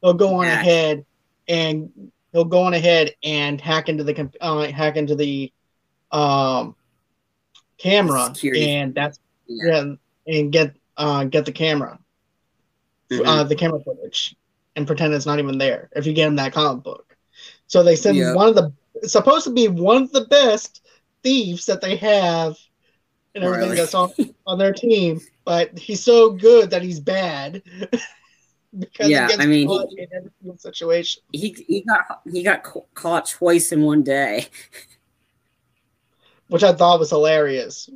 he'll 0.00 0.14
go 0.14 0.36
on 0.36 0.46
yeah. 0.46 0.60
ahead 0.60 1.06
and 1.48 1.90
he'll 2.32 2.44
go 2.44 2.62
on 2.62 2.74
ahead 2.74 3.12
and 3.22 3.60
hack 3.60 3.88
into 3.88 4.04
the 4.04 4.30
uh, 4.40 4.66
hack 4.70 4.96
into 4.96 5.14
the 5.14 5.52
um, 6.10 6.76
camera, 7.78 8.30
Security. 8.34 8.70
and 8.70 8.94
that's 8.94 9.18
yeah. 9.46 9.94
and 10.26 10.52
get 10.52 10.74
uh, 10.96 11.24
get 11.24 11.44
the 11.44 11.52
camera, 11.52 11.98
mm-hmm. 13.10 13.26
uh, 13.26 13.44
the 13.44 13.56
camera 13.56 13.80
footage, 13.80 14.36
and 14.76 14.86
pretend 14.86 15.14
it's 15.14 15.26
not 15.26 15.38
even 15.38 15.58
there. 15.58 15.88
If 15.94 16.06
you 16.06 16.12
get 16.12 16.28
him 16.28 16.36
that 16.36 16.52
comic 16.52 16.82
book. 16.82 17.13
So 17.74 17.82
they 17.82 17.96
send 17.96 18.16
yeah. 18.16 18.34
one 18.34 18.46
of 18.46 18.54
the 18.54 18.72
supposed 19.08 19.42
to 19.46 19.52
be 19.52 19.66
one 19.66 20.04
of 20.04 20.12
the 20.12 20.26
best 20.26 20.86
thieves 21.24 21.66
that 21.66 21.80
they 21.80 21.96
have 21.96 22.56
and 23.34 23.42
everything 23.42 23.74
that's 23.74 23.96
on, 23.96 24.12
on 24.46 24.58
their 24.58 24.72
team, 24.72 25.20
but 25.44 25.76
he's 25.76 26.04
so 26.04 26.30
good 26.30 26.70
that 26.70 26.82
he's 26.82 27.00
bad. 27.00 27.64
because 28.78 29.08
yeah, 29.08 29.28
I 29.40 29.46
mean, 29.46 29.68
he, 29.68 30.02
in 30.02 30.06
every 30.14 30.30
situation. 30.56 31.24
He 31.32 31.64
he 31.66 31.80
got 31.82 32.20
he 32.32 32.44
got 32.44 32.62
caught 32.94 33.26
twice 33.26 33.72
in 33.72 33.82
one 33.82 34.04
day, 34.04 34.46
which 36.46 36.62
I 36.62 36.74
thought 36.74 37.00
was 37.00 37.10
hilarious. 37.10 37.90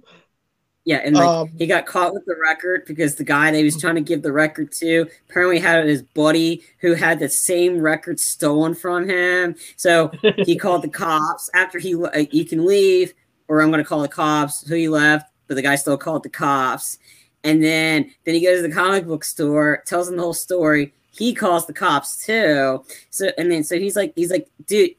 Yeah, 0.88 1.02
and 1.04 1.14
like, 1.14 1.28
um, 1.28 1.50
he 1.59 1.66
got 1.66 1.85
caught 1.85 2.14
with 2.14 2.25
the 2.25 2.35
record 2.40 2.87
because 2.87 3.16
the 3.16 3.23
guy 3.23 3.50
that 3.50 3.59
he 3.59 3.62
was 3.62 3.78
trying 3.78 3.97
to 3.97 4.00
give 4.00 4.23
the 4.23 4.33
record 4.33 4.73
to 4.73 5.07
apparently 5.28 5.59
had 5.59 5.85
his 5.85 6.00
buddy 6.00 6.64
who 6.78 6.95
had 6.95 7.18
the 7.18 7.28
same 7.28 7.78
record 7.78 8.18
stolen 8.18 8.75
from 8.75 9.07
him. 9.07 9.54
So 9.76 10.11
he 10.38 10.57
called 10.59 10.80
the 10.80 10.88
cops 10.88 11.50
after 11.52 11.78
he 11.78 11.95
uh, 11.95 12.25
you 12.30 12.47
can 12.47 12.64
leave 12.64 13.12
or 13.49 13.61
I'm 13.61 13.71
going 13.71 13.85
to 13.85 13.87
call 13.87 14.00
the 14.00 14.09
cops. 14.09 14.66
So 14.66 14.75
he 14.75 14.88
left, 14.88 15.30
but 15.47 15.57
the 15.57 15.62
guy 15.62 15.75
still 15.75 15.99
called 15.99 16.23
the 16.23 16.30
cops. 16.30 16.97
And 17.45 17.62
then 17.62 18.11
then 18.25 18.35
he 18.35 18.42
goes 18.42 18.62
to 18.62 18.68
the 18.68 18.75
comic 18.75 19.04
book 19.07 19.25
store, 19.25 19.83
tells 19.85 20.09
him 20.09 20.16
the 20.16 20.23
whole 20.23 20.33
story. 20.33 20.95
He 21.11 21.35
calls 21.35 21.66
the 21.66 21.75
cops 21.75 22.25
too. 22.25 22.83
So 23.11 23.30
and 23.37 23.52
then 23.52 23.62
so 23.62 23.78
he's 23.78 23.95
like 23.95 24.14
he's 24.16 24.30
like, 24.30 24.49
dude, 24.66 24.92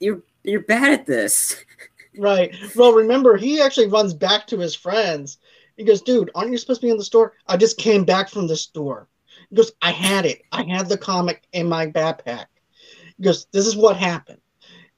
you're 0.00 0.20
you're 0.42 0.62
bad 0.62 0.92
at 0.94 1.06
this. 1.06 1.64
Right. 2.18 2.54
Well, 2.74 2.92
remember, 2.92 3.36
he 3.36 3.60
actually 3.60 3.86
runs 3.86 4.12
back 4.12 4.46
to 4.48 4.58
his 4.58 4.74
friends. 4.74 5.38
He 5.76 5.84
goes, 5.84 6.02
dude, 6.02 6.30
aren't 6.34 6.50
you 6.50 6.58
supposed 6.58 6.80
to 6.80 6.86
be 6.88 6.90
in 6.90 6.98
the 6.98 7.04
store? 7.04 7.34
I 7.46 7.56
just 7.56 7.78
came 7.78 8.04
back 8.04 8.28
from 8.28 8.48
the 8.48 8.56
store. 8.56 9.08
He 9.48 9.54
goes, 9.56 9.70
I 9.80 9.92
had 9.92 10.26
it. 10.26 10.42
I 10.50 10.64
had 10.64 10.88
the 10.88 10.98
comic 10.98 11.44
in 11.52 11.68
my 11.68 11.86
backpack. 11.86 12.46
He 13.16 13.22
goes, 13.22 13.46
this 13.52 13.66
is 13.66 13.76
what 13.76 13.96
happened. 13.96 14.40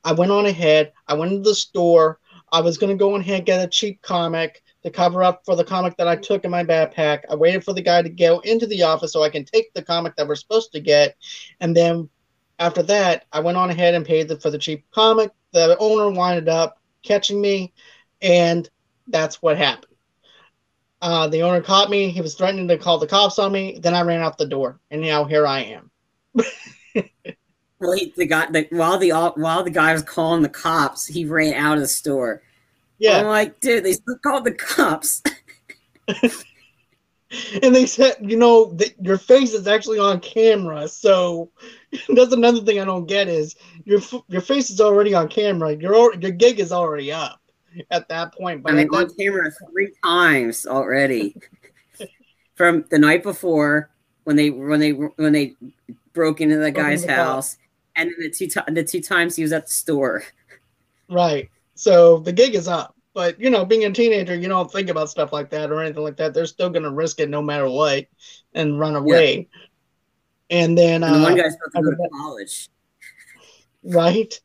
I 0.02 0.12
went 0.12 0.32
on 0.32 0.46
ahead. 0.46 0.92
I 1.06 1.14
went 1.14 1.32
into 1.32 1.50
the 1.50 1.54
store. 1.54 2.18
I 2.52 2.62
was 2.62 2.78
going 2.78 2.90
to 2.90 2.98
go 2.98 3.14
ahead 3.14 3.36
and 3.36 3.46
get 3.46 3.62
a 3.62 3.68
cheap 3.68 4.00
comic 4.00 4.62
to 4.82 4.90
cover 4.90 5.22
up 5.22 5.42
for 5.44 5.54
the 5.54 5.64
comic 5.64 5.98
that 5.98 6.08
I 6.08 6.16
took 6.16 6.44
in 6.44 6.50
my 6.50 6.64
backpack. 6.64 7.24
I 7.30 7.34
waited 7.34 7.62
for 7.62 7.74
the 7.74 7.82
guy 7.82 8.00
to 8.00 8.08
go 8.08 8.40
into 8.40 8.66
the 8.66 8.82
office 8.82 9.12
so 9.12 9.22
I 9.22 9.28
can 9.28 9.44
take 9.44 9.72
the 9.74 9.82
comic 9.82 10.16
that 10.16 10.26
we're 10.26 10.36
supposed 10.36 10.72
to 10.72 10.80
get. 10.80 11.16
And 11.60 11.76
then 11.76 12.08
after 12.58 12.82
that, 12.84 13.26
I 13.30 13.40
went 13.40 13.58
on 13.58 13.68
ahead 13.68 13.94
and 13.94 14.06
paid 14.06 14.28
the, 14.28 14.40
for 14.40 14.50
the 14.50 14.58
cheap 14.58 14.86
comic. 14.90 15.30
The 15.52 15.76
owner 15.78 16.10
winded 16.10 16.48
up 16.48 16.79
catching 17.02 17.40
me, 17.40 17.72
and 18.20 18.68
that's 19.08 19.42
what 19.42 19.56
happened. 19.56 19.86
Uh, 21.02 21.28
the 21.28 21.42
owner 21.42 21.62
caught 21.62 21.90
me. 21.90 22.10
He 22.10 22.20
was 22.20 22.34
threatening 22.34 22.68
to 22.68 22.76
call 22.76 22.98
the 22.98 23.06
cops 23.06 23.38
on 23.38 23.52
me. 23.52 23.78
Then 23.80 23.94
I 23.94 24.02
ran 24.02 24.20
out 24.20 24.36
the 24.36 24.46
door, 24.46 24.80
and 24.90 25.00
now 25.00 25.24
here 25.24 25.46
I 25.46 25.60
am. 25.60 25.90
well, 26.34 27.92
he, 27.94 28.12
the 28.16 28.26
guy, 28.26 28.50
the, 28.50 28.66
while 28.70 28.98
the 28.98 29.10
while 29.10 29.62
the 29.64 29.70
guy 29.70 29.92
was 29.92 30.02
calling 30.02 30.42
the 30.42 30.48
cops, 30.48 31.06
he 31.06 31.24
ran 31.24 31.54
out 31.54 31.76
of 31.76 31.82
the 31.82 31.88
store. 31.88 32.42
Yeah, 32.98 33.18
I'm 33.18 33.26
like, 33.26 33.60
dude, 33.60 33.84
they 33.84 33.94
still 33.94 34.18
called 34.22 34.44
the 34.44 34.52
cops. 34.52 35.22
and 37.62 37.74
they 37.74 37.86
said, 37.86 38.16
you 38.20 38.36
know, 38.36 38.72
that 38.74 38.94
your 39.00 39.18
face 39.18 39.52
is 39.52 39.66
actually 39.66 39.98
on 39.98 40.20
camera. 40.20 40.88
So 40.88 41.50
that's 42.08 42.32
another 42.32 42.60
thing 42.60 42.80
I 42.80 42.84
don't 42.84 43.06
get 43.06 43.28
is 43.28 43.56
your 43.84 44.00
your 44.28 44.40
face 44.40 44.70
is 44.70 44.80
already 44.80 45.14
on 45.14 45.28
camera. 45.28 45.74
Your 45.74 46.14
your 46.16 46.32
gig 46.32 46.60
is 46.60 46.72
already 46.72 47.12
up 47.12 47.40
at 47.90 48.08
that 48.08 48.34
point. 48.34 48.62
But 48.62 48.72
I 48.72 48.76
mean, 48.76 48.88
on 48.88 49.08
camera 49.14 49.50
three 49.70 49.92
times 50.04 50.66
already 50.66 51.36
from 52.54 52.84
the 52.90 52.98
night 52.98 53.22
before 53.22 53.90
when 54.24 54.36
they 54.36 54.50
when 54.50 54.80
they 54.80 54.90
when 54.92 55.32
they 55.32 55.54
broke 56.12 56.40
into 56.40 56.56
the 56.56 56.72
guy's 56.72 57.04
house, 57.04 57.56
and 57.96 58.10
then 58.10 58.16
the 58.18 58.30
two 58.30 58.48
the 58.72 58.84
two 58.84 59.00
times 59.00 59.36
he 59.36 59.42
was 59.42 59.52
at 59.52 59.66
the 59.66 59.72
store. 59.72 60.24
Right. 61.08 61.48
So 61.74 62.18
the 62.18 62.32
gig 62.32 62.54
is 62.54 62.68
up. 62.68 62.94
But 63.12 63.40
you 63.40 63.50
know, 63.50 63.64
being 63.64 63.84
a 63.84 63.90
teenager, 63.90 64.34
you 64.34 64.48
don't 64.48 64.70
think 64.70 64.88
about 64.88 65.10
stuff 65.10 65.32
like 65.32 65.50
that 65.50 65.70
or 65.70 65.82
anything 65.82 66.04
like 66.04 66.16
that. 66.18 66.32
They're 66.32 66.46
still 66.46 66.70
going 66.70 66.84
to 66.84 66.90
risk 66.90 67.20
it 67.20 67.28
no 67.28 67.42
matter 67.42 67.68
what 67.68 68.06
and 68.54 68.78
run 68.78 68.94
away. 68.94 69.48
Yeah. 69.50 70.58
And 70.62 70.78
then 70.78 71.02
and 71.02 71.14
the 71.14 71.18
uh, 71.18 71.22
one 71.22 71.36
guy's 71.36 71.54
about 71.54 71.78
to 71.78 71.82
go 71.82 71.90
to 71.90 72.08
college, 72.12 72.68
right? 73.84 74.40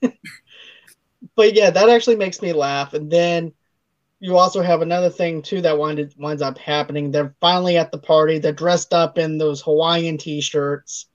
but 0.00 1.54
yeah, 1.54 1.70
that 1.70 1.88
actually 1.88 2.16
makes 2.16 2.42
me 2.42 2.52
laugh. 2.52 2.94
And 2.94 3.10
then 3.10 3.52
you 4.20 4.36
also 4.36 4.62
have 4.62 4.82
another 4.82 5.10
thing 5.10 5.42
too 5.42 5.60
that 5.62 5.78
winds 5.78 6.16
winds 6.16 6.42
up 6.42 6.58
happening. 6.58 7.10
They're 7.10 7.34
finally 7.40 7.76
at 7.76 7.90
the 7.90 7.98
party. 7.98 8.38
They're 8.38 8.52
dressed 8.52 8.92
up 8.92 9.18
in 9.18 9.38
those 9.38 9.62
Hawaiian 9.62 10.18
t-shirts, 10.18 11.06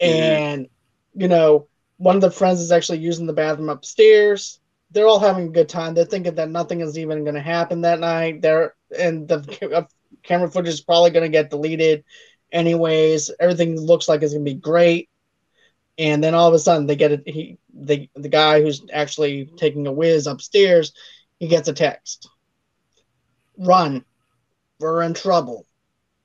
mm-hmm. 0.00 0.12
and 0.12 0.68
you 1.14 1.28
know, 1.28 1.68
one 1.96 2.16
of 2.16 2.22
the 2.22 2.30
friends 2.30 2.60
is 2.60 2.72
actually 2.72 2.98
using 2.98 3.26
the 3.26 3.32
bathroom 3.32 3.68
upstairs 3.68 4.60
they're 4.94 5.06
all 5.06 5.18
having 5.18 5.48
a 5.48 5.52
good 5.52 5.68
time. 5.68 5.94
They're 5.94 6.04
thinking 6.04 6.36
that 6.36 6.50
nothing 6.50 6.80
is 6.80 6.96
even 6.98 7.24
going 7.24 7.34
to 7.34 7.40
happen 7.40 7.82
that 7.82 8.00
night. 8.00 8.40
They're 8.40 8.74
and 8.96 9.28
the 9.28 9.70
uh, 9.74 9.82
camera 10.22 10.50
footage 10.50 10.72
is 10.72 10.80
probably 10.80 11.10
going 11.10 11.24
to 11.24 11.36
get 11.36 11.50
deleted, 11.50 12.04
anyways. 12.52 13.30
Everything 13.40 13.78
looks 13.78 14.08
like 14.08 14.22
it's 14.22 14.32
going 14.32 14.44
to 14.44 14.50
be 14.54 14.58
great, 14.58 15.10
and 15.98 16.22
then 16.22 16.34
all 16.34 16.48
of 16.48 16.54
a 16.54 16.58
sudden 16.58 16.86
they 16.86 16.96
get. 16.96 17.26
He 17.26 17.58
the 17.74 18.08
the 18.14 18.28
guy 18.28 18.62
who's 18.62 18.82
actually 18.92 19.50
taking 19.56 19.86
a 19.86 19.92
whiz 19.92 20.26
upstairs, 20.26 20.92
he 21.38 21.48
gets 21.48 21.68
a 21.68 21.72
text. 21.72 22.28
Run, 23.58 24.04
we're 24.78 25.02
in 25.02 25.14
trouble. 25.14 25.66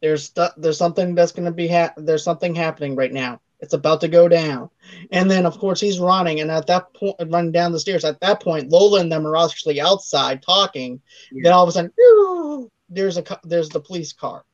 There's 0.01 0.31
there's 0.57 0.77
something 0.77 1.15
that's 1.15 1.33
going 1.33 1.45
to 1.45 1.51
be 1.51 1.67
ha- 1.67 1.93
there's 1.97 2.23
something 2.23 2.55
happening 2.55 2.95
right 2.95 3.11
now. 3.11 3.41
It's 3.61 3.73
about 3.73 3.99
to 4.01 4.07
go 4.07 4.27
down. 4.27 4.69
And 5.11 5.29
then, 5.29 5.45
of 5.45 5.57
course, 5.59 5.81
he's 5.81 5.99
running. 5.99 6.39
And 6.39 6.49
at 6.49 6.67
that 6.67 6.93
point, 6.93 7.15
running 7.27 7.51
down 7.51 7.71
the 7.71 7.79
stairs, 7.79 8.05
at 8.05 8.19
that 8.21 8.41
point, 8.41 8.69
Lola 8.69 9.01
and 9.01 9.11
them 9.11 9.27
are 9.27 9.37
actually 9.37 9.81
outside 9.81 10.41
talking. 10.41 11.01
Yeah. 11.31 11.41
Then 11.43 11.53
all 11.53 11.63
of 11.63 11.69
a 11.69 11.71
sudden, 11.73 11.91
there's 12.89 13.17
a 13.17 13.39
there's 13.43 13.69
the 13.69 13.81
police 13.81 14.13
car. 14.13 14.45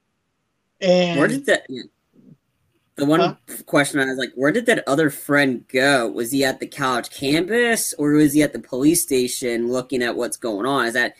And 0.82 1.20
where 1.20 1.28
did 1.28 1.46
that? 1.46 1.68
The 2.96 3.06
one 3.06 3.20
huh? 3.20 3.36
question 3.66 4.00
I 4.00 4.06
was 4.06 4.18
like, 4.18 4.32
where 4.36 4.52
did 4.52 4.66
that 4.68 4.88
other 4.88 5.10
friend 5.10 5.66
go? 5.68 6.10
Was 6.10 6.32
he 6.32 6.46
at 6.46 6.60
the 6.60 6.68
college 6.68 7.10
campus 7.10 7.94
or 7.94 8.12
was 8.14 8.34
he 8.34 8.42
at 8.42 8.54
the 8.54 8.60
police 8.60 9.04
station 9.04 9.70
looking 9.70 10.02
at 10.02 10.16
what's 10.16 10.38
going 10.38 10.66
on? 10.66 10.86
Is 10.86 10.94
that 10.94 11.16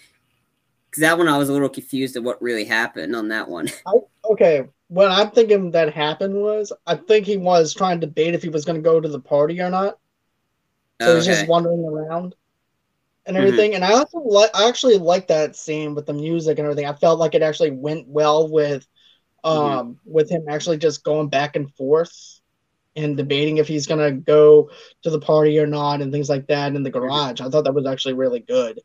because 0.90 1.02
that 1.02 1.18
one 1.18 1.28
I 1.28 1.38
was 1.38 1.50
a 1.50 1.54
little 1.54 1.68
confused 1.68 2.16
at 2.16 2.24
what 2.24 2.42
really 2.42 2.64
happened 2.64 3.16
on 3.16 3.28
that 3.28 3.50
one. 3.50 3.68
I, 3.88 3.92
okay, 4.32 4.70
what 4.88 5.10
I'm 5.10 5.32
thinking 5.32 5.72
that 5.72 5.94
happened 5.94 6.36
was 6.36 6.72
I 6.86 6.96
think 6.96 7.26
he 7.26 7.38
was 7.38 7.74
trying 7.74 8.00
to 8.00 8.08
debate 8.08 8.36
if 8.36 8.44
he 8.44 8.50
was 8.50 8.66
going 8.66 8.78
to 8.78 8.88
go 8.88 9.00
to 9.00 9.10
the 9.10 9.20
party 9.20 9.60
or 9.62 9.70
not. 9.70 9.98
So 11.02 11.10
okay. 11.10 11.16
he's 11.16 11.26
just 11.26 11.48
wandering 11.48 11.84
around 11.84 12.36
and 13.26 13.36
mm-hmm. 13.36 13.46
everything. 13.46 13.72
Mm-hmm. 13.72 13.84
And 13.84 13.94
I 13.94 13.98
also 13.98 14.20
like 14.20 14.52
I 14.54 14.68
actually 14.68 14.98
like 14.98 15.28
that 15.28 15.56
scene 15.56 15.96
with 15.96 16.06
the 16.06 16.14
music 16.14 16.58
and 16.58 16.66
everything. 16.66 16.86
I 16.86 16.94
felt 16.94 17.20
like 17.20 17.36
it 17.36 17.42
actually 17.42 17.72
went 17.72 18.08
well 18.08 18.50
with 18.50 18.88
mm-hmm. 19.44 19.50
um 19.50 19.88
mm-hmm. 19.88 20.12
with 20.12 20.30
him 20.30 20.46
actually 20.50 20.78
just 20.78 21.04
going 21.04 21.30
back 21.30 21.56
and 21.56 21.74
forth 21.76 22.40
and 22.96 23.18
debating 23.18 23.58
if 23.58 23.68
he's 23.68 23.88
gonna 23.88 24.12
go 24.12 24.70
to 25.04 25.10
the 25.10 25.20
party 25.20 25.60
or 25.60 25.68
not 25.68 26.02
and 26.02 26.12
things 26.12 26.30
like 26.30 26.48
that 26.48 26.76
in 26.76 26.84
the 26.84 26.92
mm-hmm. 26.92 27.00
garage. 27.00 27.42
I 27.42 27.50
thought 27.50 27.66
that 27.66 27.74
was 27.74 27.88
actually 27.88 28.14
really 28.14 28.40
good. 28.40 28.80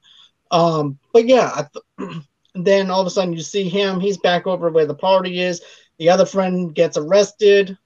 Um, 0.50 0.98
but 1.12 1.26
yeah, 1.26 1.66
th- 1.98 2.10
then 2.54 2.90
all 2.90 3.00
of 3.00 3.06
a 3.06 3.10
sudden 3.10 3.34
you 3.34 3.42
see 3.42 3.68
him. 3.68 4.00
He's 4.00 4.18
back 4.18 4.46
over 4.46 4.70
where 4.70 4.86
the 4.86 4.94
party 4.94 5.40
is. 5.40 5.60
The 6.00 6.08
other 6.08 6.24
friend 6.24 6.74
gets 6.74 6.96
arrested. 6.96 7.76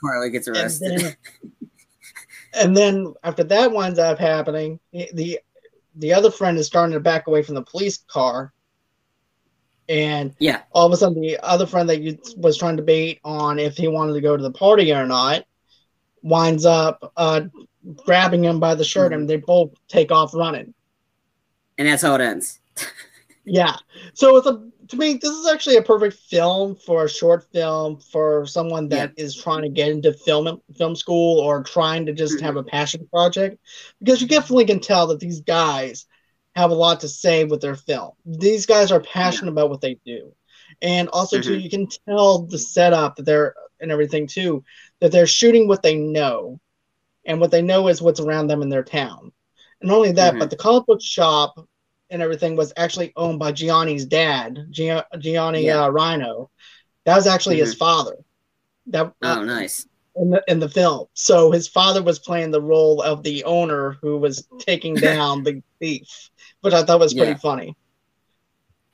Carly 0.00 0.30
gets 0.30 0.48
arrested. 0.48 0.90
And 0.90 1.00
then, 1.00 1.16
and 2.54 2.76
then 2.76 3.14
after 3.22 3.44
that 3.44 3.70
winds 3.70 3.98
up 3.98 4.18
happening, 4.18 4.80
the 4.92 5.38
the 5.96 6.14
other 6.14 6.30
friend 6.30 6.56
is 6.56 6.66
starting 6.66 6.94
to 6.94 7.00
back 7.00 7.26
away 7.26 7.42
from 7.42 7.54
the 7.54 7.62
police 7.62 7.98
car. 8.08 8.54
And 9.86 10.34
yeah, 10.38 10.62
all 10.72 10.86
of 10.86 10.92
a 10.94 10.96
sudden, 10.96 11.20
the 11.20 11.38
other 11.42 11.66
friend 11.66 11.86
that 11.90 12.00
you 12.00 12.18
was 12.38 12.56
trying 12.56 12.78
to 12.78 12.82
bait 12.82 13.20
on 13.22 13.58
if 13.58 13.76
he 13.76 13.86
wanted 13.86 14.14
to 14.14 14.22
go 14.22 14.34
to 14.34 14.42
the 14.42 14.50
party 14.50 14.90
or 14.90 15.06
not 15.06 15.44
winds 16.22 16.64
up 16.64 17.12
uh, 17.18 17.42
grabbing 17.96 18.44
him 18.44 18.60
by 18.60 18.74
the 18.74 18.84
shirt, 18.84 19.12
mm-hmm. 19.12 19.20
and 19.20 19.28
they 19.28 19.36
both 19.36 19.74
take 19.88 20.10
off 20.10 20.32
running. 20.34 20.72
And 21.76 21.86
that's 21.86 22.00
how 22.00 22.14
it 22.14 22.22
ends. 22.22 22.60
yeah. 23.44 23.76
So 24.14 24.38
it's 24.38 24.46
a 24.46 24.66
to 24.92 24.98
me, 24.98 25.14
this 25.14 25.30
is 25.30 25.48
actually 25.50 25.76
a 25.76 25.82
perfect 25.82 26.18
film 26.18 26.76
for 26.76 27.06
a 27.06 27.08
short 27.08 27.50
film 27.50 27.98
for 27.98 28.44
someone 28.44 28.90
that 28.90 29.14
yeah. 29.16 29.24
is 29.24 29.34
trying 29.34 29.62
to 29.62 29.70
get 29.70 29.90
into 29.90 30.12
film 30.12 30.60
film 30.76 30.94
school 30.94 31.40
or 31.40 31.62
trying 31.62 32.04
to 32.04 32.12
just 32.12 32.36
mm-hmm. 32.36 32.44
have 32.44 32.56
a 32.56 32.62
passion 32.62 33.08
project, 33.10 33.58
because 34.00 34.20
you 34.20 34.28
definitely 34.28 34.66
can 34.66 34.80
tell 34.80 35.06
that 35.06 35.18
these 35.18 35.40
guys 35.40 36.06
have 36.54 36.70
a 36.70 36.74
lot 36.74 37.00
to 37.00 37.08
say 37.08 37.44
with 37.44 37.62
their 37.62 37.74
film. 37.74 38.10
These 38.26 38.66
guys 38.66 38.92
are 38.92 39.00
passionate 39.00 39.46
yeah. 39.46 39.52
about 39.52 39.70
what 39.70 39.80
they 39.80 39.98
do, 40.04 40.34
and 40.82 41.08
also 41.08 41.38
mm-hmm. 41.38 41.48
too, 41.48 41.58
you 41.58 41.70
can 41.70 41.88
tell 42.06 42.42
the 42.42 42.58
setup 42.58 43.16
that 43.16 43.24
they're 43.24 43.54
and 43.80 43.90
everything 43.90 44.26
too 44.26 44.62
that 45.00 45.10
they're 45.10 45.26
shooting 45.26 45.68
what 45.68 45.82
they 45.82 45.96
know, 45.96 46.60
and 47.24 47.40
what 47.40 47.50
they 47.50 47.62
know 47.62 47.88
is 47.88 48.02
what's 48.02 48.20
around 48.20 48.48
them 48.48 48.60
in 48.60 48.68
their 48.68 48.84
town. 48.84 49.32
And 49.80 49.88
not 49.88 49.96
only 49.96 50.12
that, 50.12 50.32
mm-hmm. 50.32 50.38
but 50.40 50.50
the 50.50 50.56
comic 50.56 50.84
book 50.84 51.00
shop 51.02 51.66
and 52.12 52.22
everything 52.22 52.54
was 52.54 52.72
actually 52.76 53.12
owned 53.16 53.40
by 53.40 53.50
Gianni's 53.50 54.04
dad, 54.04 54.66
Gianni 54.70 55.64
yeah. 55.64 55.84
uh, 55.84 55.88
Rhino. 55.88 56.50
That 57.04 57.16
was 57.16 57.26
actually 57.26 57.56
mm-hmm. 57.56 57.64
his 57.64 57.74
father. 57.74 58.16
That 58.86 59.12
oh, 59.22 59.44
nice 59.44 59.86
in 60.16 60.30
the 60.30 60.42
in 60.46 60.60
the 60.60 60.68
film. 60.68 61.06
So 61.14 61.50
his 61.50 61.66
father 61.66 62.02
was 62.02 62.18
playing 62.18 62.50
the 62.50 62.60
role 62.60 63.02
of 63.02 63.22
the 63.22 63.44
owner 63.44 63.96
who 64.00 64.18
was 64.18 64.46
taking 64.58 64.94
down 65.10 65.42
the 65.42 65.62
thief, 65.80 66.30
which 66.60 66.74
I 66.74 66.84
thought 66.84 67.00
was 67.00 67.14
pretty 67.14 67.32
yeah. 67.32 67.38
funny. 67.38 67.76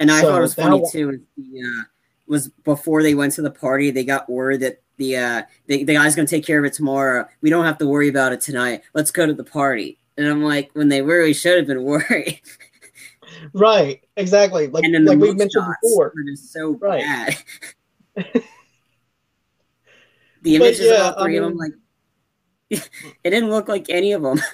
And 0.00 0.10
I 0.10 0.20
so 0.20 0.28
thought 0.28 0.38
it 0.38 0.42
was 0.42 0.54
funny 0.54 0.82
too. 0.90 1.20
The, 1.36 1.60
uh, 1.60 1.84
was 2.26 2.48
before 2.64 3.02
they 3.02 3.14
went 3.14 3.32
to 3.34 3.42
the 3.42 3.50
party, 3.50 3.90
they 3.90 4.04
got 4.04 4.28
word 4.28 4.60
that 4.60 4.80
the 4.96 5.16
uh, 5.16 5.42
the, 5.66 5.84
the 5.84 5.94
guy's 5.94 6.14
gonna 6.14 6.28
take 6.28 6.46
care 6.46 6.58
of 6.58 6.64
it 6.64 6.72
tomorrow. 6.72 7.26
We 7.40 7.50
don't 7.50 7.64
have 7.64 7.78
to 7.78 7.86
worry 7.86 8.08
about 8.08 8.32
it 8.32 8.40
tonight. 8.40 8.82
Let's 8.94 9.10
go 9.10 9.26
to 9.26 9.34
the 9.34 9.44
party. 9.44 9.98
And 10.16 10.26
I'm 10.26 10.42
like, 10.42 10.70
when 10.72 10.88
they 10.88 11.00
really 11.00 11.32
should 11.32 11.56
have 11.58 11.66
been 11.66 11.82
worried. 11.84 12.40
Right, 13.52 14.04
exactly. 14.16 14.68
Like 14.68 14.84
and 14.84 14.94
then 14.94 15.04
the 15.04 15.16
we 15.16 15.32
mentioned 15.32 15.64
before. 15.82 16.12
were 16.14 16.22
just 16.24 16.52
so 16.52 16.72
Right. 16.80 17.02
bad. 17.02 17.36
the 20.42 20.56
images 20.56 20.80
yeah, 20.80 21.08
of 21.10 21.16
all 21.16 21.24
three 21.24 21.38
I 21.38 21.42
of 21.42 21.44
them, 21.44 21.56
like 21.56 21.72
it 22.70 23.30
didn't 23.30 23.50
look 23.50 23.68
like 23.68 23.86
any 23.90 24.12
of 24.12 24.22
them. 24.22 24.40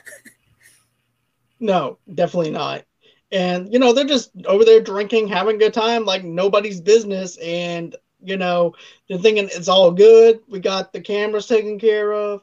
No, 1.61 1.99
definitely 2.13 2.51
not. 2.51 2.85
And 3.33 3.73
you 3.73 3.79
know, 3.79 3.93
they're 3.93 4.05
just 4.05 4.31
over 4.45 4.65
there 4.65 4.81
drinking, 4.81 5.29
having 5.29 5.57
a 5.57 5.59
good 5.59 5.73
time, 5.73 6.05
like 6.05 6.23
nobody's 6.23 6.81
business. 6.81 7.39
And 7.39 7.97
you 8.23 8.37
know, 8.37 8.75
they're 9.09 9.19
thinking 9.19 9.49
it's 9.51 9.69
all 9.69 9.91
good. 9.91 10.41
We 10.49 10.61
got 10.61 10.93
the 10.93 11.01
cameras 11.01 11.47
taken 11.47 11.79
care 11.79 12.13
of. 12.13 12.43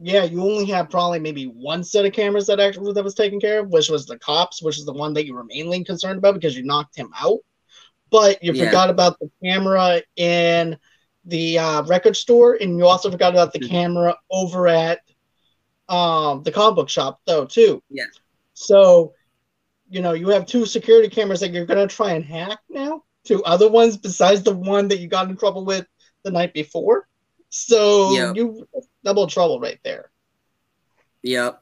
Yeah, 0.00 0.24
you 0.24 0.42
only 0.42 0.66
have 0.66 0.90
probably 0.90 1.18
maybe 1.18 1.46
one 1.46 1.82
set 1.82 2.04
of 2.04 2.12
cameras 2.12 2.46
that 2.46 2.60
actually 2.60 2.92
that 2.92 3.02
was 3.02 3.14
taken 3.14 3.40
care 3.40 3.60
of, 3.60 3.70
which 3.70 3.88
was 3.88 4.06
the 4.06 4.18
cops, 4.18 4.62
which 4.62 4.78
is 4.78 4.84
the 4.84 4.92
one 4.92 5.12
that 5.14 5.26
you 5.26 5.34
were 5.34 5.44
mainly 5.44 5.82
concerned 5.82 6.18
about 6.18 6.34
because 6.34 6.56
you 6.56 6.62
knocked 6.62 6.96
him 6.96 7.10
out. 7.20 7.38
But 8.10 8.42
you 8.42 8.52
Yeah. 8.52 8.66
forgot 8.66 8.90
about 8.90 9.18
the 9.18 9.30
camera 9.42 10.02
in 10.16 10.78
the 11.24 11.58
uh, 11.58 11.82
record 11.82 12.16
store, 12.16 12.54
and 12.54 12.78
you 12.78 12.86
also 12.86 13.10
forgot 13.10 13.32
about 13.32 13.52
the 13.52 13.58
Mhm. 13.60 13.68
camera 13.68 14.16
over 14.30 14.68
at 14.68 15.00
um, 15.88 16.42
the 16.42 16.52
comic 16.52 16.76
book 16.76 16.90
shop, 16.90 17.18
though, 17.26 17.46
too. 17.46 17.82
Yeah. 17.88 18.04
So, 18.52 19.14
you 19.88 20.02
know, 20.02 20.12
you 20.12 20.28
have 20.28 20.44
two 20.44 20.66
security 20.66 21.08
cameras 21.08 21.40
that 21.40 21.50
you're 21.50 21.64
going 21.64 21.88
to 21.88 21.94
try 21.94 22.12
and 22.12 22.24
hack 22.24 22.60
now, 22.68 23.04
two 23.24 23.42
other 23.44 23.70
ones 23.70 23.96
besides 23.96 24.42
the 24.42 24.54
one 24.54 24.88
that 24.88 24.98
you 24.98 25.08
got 25.08 25.30
in 25.30 25.36
trouble 25.38 25.64
with 25.64 25.86
the 26.24 26.30
night 26.30 26.52
before. 26.52 27.08
So 27.50 28.12
Yeah. 28.14 28.32
you 28.34 28.68
double 29.04 29.26
trouble 29.26 29.60
right 29.60 29.78
there. 29.84 30.10
Yep. 31.22 31.60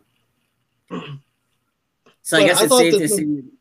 So 0.90 2.36
But 2.38 2.42
I 2.42 2.46
guess 2.46 2.60
I 2.60 2.64
it's 2.64 2.76
safe 2.76 2.94
to 2.94 3.00
was- 3.00 3.12
assume. 3.12 3.52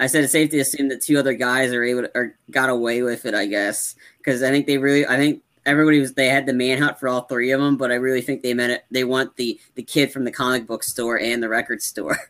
I 0.00 0.06
said 0.06 0.24
it's 0.24 0.32
safe 0.32 0.50
to 0.50 0.58
assume 0.58 0.88
that 0.88 1.00
two 1.00 1.18
other 1.18 1.32
guys 1.32 1.72
are 1.72 1.82
able 1.82 2.02
to, 2.02 2.10
or 2.14 2.38
got 2.50 2.68
away 2.68 3.00
with 3.02 3.24
it. 3.24 3.34
I 3.34 3.46
guess 3.46 3.94
because 4.18 4.42
I 4.42 4.50
think 4.50 4.66
they 4.66 4.76
really, 4.76 5.06
I 5.06 5.16
think 5.16 5.42
everybody 5.64 5.98
was 5.98 6.12
they 6.12 6.28
had 6.28 6.44
the 6.44 6.52
manhunt 6.52 6.98
for 7.00 7.08
all 7.08 7.22
three 7.22 7.52
of 7.52 7.60
them, 7.60 7.78
but 7.78 7.90
I 7.90 7.94
really 7.94 8.20
think 8.20 8.42
they 8.42 8.52
meant 8.52 8.72
it. 8.72 8.84
They 8.90 9.04
want 9.04 9.34
the 9.36 9.58
the 9.76 9.82
kid 9.82 10.12
from 10.12 10.24
the 10.24 10.30
comic 10.30 10.66
book 10.66 10.82
store 10.82 11.18
and 11.18 11.42
the 11.42 11.48
record 11.48 11.82
store. 11.82 12.18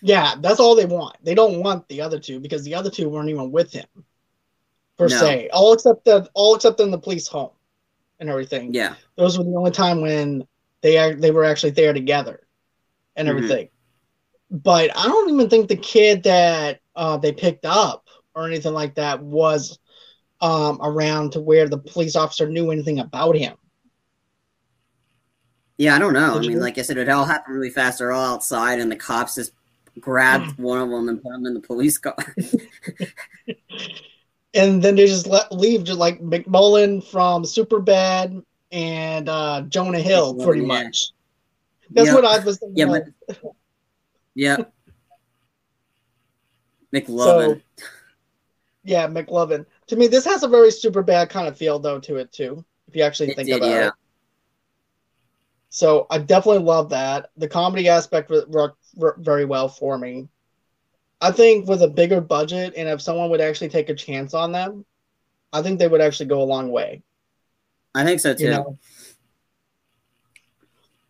Yeah, 0.00 0.36
that's 0.38 0.60
all 0.60 0.76
they 0.76 0.84
want. 0.86 1.16
They 1.24 1.34
don't 1.34 1.60
want 1.60 1.88
the 1.88 2.00
other 2.02 2.20
two 2.20 2.38
because 2.38 2.62
the 2.62 2.72
other 2.72 2.88
two 2.88 3.08
weren't 3.08 3.30
even 3.30 3.50
with 3.50 3.72
him, 3.72 3.88
per 4.96 5.08
No. 5.08 5.18
se. 5.18 5.48
All 5.52 5.72
except 5.72 6.04
that, 6.04 6.28
all 6.34 6.54
except 6.54 6.78
in 6.78 6.92
the 6.92 6.98
police 6.98 7.26
home 7.26 7.50
and 8.20 8.28
everything. 8.28 8.74
yeah, 8.74 8.94
those 9.16 9.38
were 9.38 9.44
the 9.44 9.54
only 9.56 9.70
time 9.70 10.00
when 10.00 10.46
they 10.82 11.14
they 11.14 11.30
were 11.30 11.44
actually 11.44 11.70
there 11.72 11.92
together 11.92 12.46
and 13.16 13.26
Mhm. 13.28 13.30
everything. 13.30 13.68
But 14.50 14.96
I 14.96 15.04
don't 15.04 15.30
even 15.30 15.48
think 15.50 15.68
the 15.68 15.76
kid 15.76 16.22
that 16.24 16.80
uh, 16.96 17.16
they 17.18 17.32
picked 17.32 17.64
up 17.66 18.06
or 18.34 18.46
anything 18.46 18.72
like 18.72 18.94
that 18.96 19.22
was 19.22 19.78
um, 20.40 20.78
around 20.82 21.32
to 21.32 21.40
where 21.40 21.68
the 21.68 21.78
police 21.78 22.14
officer 22.16 22.48
knew 22.48 22.70
anything 22.70 23.00
about 23.00 23.36
him. 23.36 23.56
yeah. 25.76 25.94
I 25.96 25.98
don't 25.98 26.12
know. 26.12 26.32
I 26.32 26.34
Did 26.34 26.44
you- 26.44 26.50
mean, 26.52 26.60
like 26.60 26.78
I 26.78 26.82
said, 26.82 26.96
it 26.96 27.08
all 27.08 27.24
happened 27.24 27.56
really 27.56 27.70
fast. 27.70 27.98
They're 27.98 28.12
all 28.12 28.34
outside, 28.34 28.78
and 28.80 28.90
the 28.90 28.96
cops 28.96 29.34
just 29.34 29.52
grabbed 30.00 30.52
Hmm. 30.52 30.62
one 30.62 30.80
of 30.80 30.88
them 30.90 31.08
and 31.08 31.20
put 31.22 31.34
him 31.34 31.44
in 31.46 31.54
the 31.54 31.60
police 31.60 31.98
car. 31.98 32.16
And 34.58 34.82
then 34.82 34.96
they 34.96 35.06
just 35.06 35.26
let 35.26 35.52
leave, 35.52 35.84
just 35.84 35.98
like 35.98 36.20
McMullen 36.20 37.02
from 37.04 37.44
Superbad 37.44 38.42
and 38.72 39.28
uh, 39.28 39.62
Jonah 39.68 40.00
Hill, 40.00 40.34
McMullen, 40.34 40.44
pretty 40.44 40.60
yeah. 40.62 40.66
much. 40.66 41.10
That's 41.90 42.08
Yeah. 42.08 42.14
what 42.14 42.24
I 42.24 42.38
was 42.44 42.58
thinking. 42.58 42.76
Yeah, 42.76 42.86
but- 43.40 43.54
yep. 44.34 44.72
McLovin. 46.94 47.62
yeah, 48.84 49.06
McLovin. 49.06 49.66
To 49.88 49.96
me, 49.96 50.06
this 50.06 50.24
has 50.24 50.42
a 50.42 50.48
very 50.48 50.70
super 50.70 51.02
bad 51.02 51.28
kind 51.30 51.46
of 51.48 51.56
feel 51.56 51.78
though 51.78 52.00
to 52.00 52.16
it 52.16 52.32
too. 52.32 52.64
If 52.88 52.96
you 52.96 53.02
actually 53.02 53.30
It 53.30 53.36
think 53.36 53.48
did, 53.48 53.58
about 53.58 53.68
yeah. 53.68 53.86
it. 53.88 53.92
So 55.70 56.06
I 56.10 56.18
definitely 56.18 56.64
love 56.64 56.88
that. 56.90 57.30
The 57.36 57.48
comedy 57.48 57.88
aspect 57.88 58.30
worked 58.48 58.78
very 59.18 59.44
well 59.44 59.68
for 59.68 59.98
me. 59.98 60.28
I 61.20 61.32
think 61.32 61.68
with 61.68 61.82
a 61.82 61.88
bigger 61.88 62.20
budget 62.20 62.74
and 62.76 62.88
if 62.88 63.02
someone 63.02 63.30
would 63.30 63.40
actually 63.40 63.70
take 63.70 63.88
a 63.88 63.94
chance 63.94 64.34
on 64.34 64.52
them, 64.52 64.84
I 65.52 65.62
think 65.62 65.78
they 65.78 65.88
would 65.88 66.00
actually 66.00 66.26
go 66.26 66.42
a 66.42 66.44
long 66.44 66.70
way. 66.70 67.02
I 67.94 68.04
think 68.04 68.20
so 68.20 68.34
too. 68.34 68.44
You 68.44 68.50
know, 68.50 68.78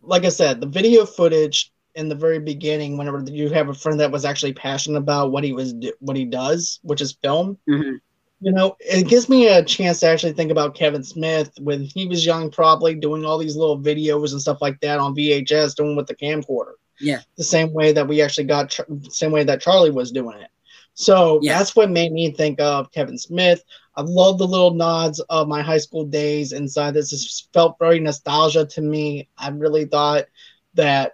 like 0.01 0.25
I 0.25 0.29
said, 0.29 0.61
the 0.61 0.67
video 0.67 1.05
footage 1.05 1.71
in 1.95 2.09
the 2.09 2.15
very 2.15 2.39
beginning, 2.39 2.97
whenever 2.97 3.21
you 3.29 3.49
have 3.49 3.69
a 3.69 3.73
friend 3.73 3.99
that 3.99 4.11
was 4.11 4.25
actually 4.25 4.53
passionate 4.53 4.97
about 4.97 5.31
what 5.31 5.43
he 5.43 5.53
was 5.53 5.73
what 5.99 6.15
he 6.15 6.25
does, 6.25 6.79
which 6.83 7.01
is 7.01 7.17
film, 7.21 7.57
Mhm. 7.67 7.99
you 8.41 8.51
know, 8.51 8.77
it 8.79 9.07
gives 9.07 9.27
me 9.27 9.47
a 9.47 9.63
chance 9.63 9.99
to 9.99 10.07
actually 10.07 10.33
think 10.33 10.49
about 10.51 10.75
Kevin 10.75 11.03
Smith 11.03 11.51
when 11.59 11.81
he 11.83 12.07
was 12.07 12.25
young, 12.25 12.49
probably 12.49 12.95
doing 12.95 13.25
all 13.25 13.37
these 13.37 13.57
little 13.57 13.77
videos 13.77 14.31
and 14.31 14.41
stuff 14.41 14.61
like 14.61 14.79
that 14.79 14.99
on 14.99 15.13
VHS, 15.13 15.75
doing 15.75 15.95
with 15.95 16.07
the 16.07 16.15
camcorder. 16.15 16.73
Yeah. 16.99 17.21
the 17.37 17.43
same 17.43 17.73
way 17.73 17.91
that 17.93 18.07
we 18.07 18.21
actually 18.21 18.45
got, 18.45 18.77
same 19.09 19.31
way 19.31 19.43
that 19.43 19.61
Charlie 19.61 19.91
was 19.91 20.11
doing 20.11 20.39
it. 20.39 20.49
So 20.93 21.39
Yeah. 21.41 21.57
that's 21.57 21.75
what 21.75 21.89
made 21.89 22.11
me 22.11 22.31
think 22.31 22.59
of 22.59 22.91
Kevin 22.91 23.17
Smith. 23.17 23.63
I 23.95 24.01
love 24.01 24.37
the 24.37 24.47
little 24.47 24.73
nods 24.73 25.19
of 25.29 25.47
my 25.47 25.61
high 25.61 25.77
school 25.77 26.05
days 26.05 26.51
inside 26.51 26.93
this. 26.93 27.11
This 27.11 27.47
felt 27.53 27.77
very 27.79 27.99
nostalgia 27.99 28.65
to 28.65 28.81
me. 28.81 29.29
I 29.37 29.49
really 29.49 29.85
thought 29.85 30.25
that, 30.73 31.13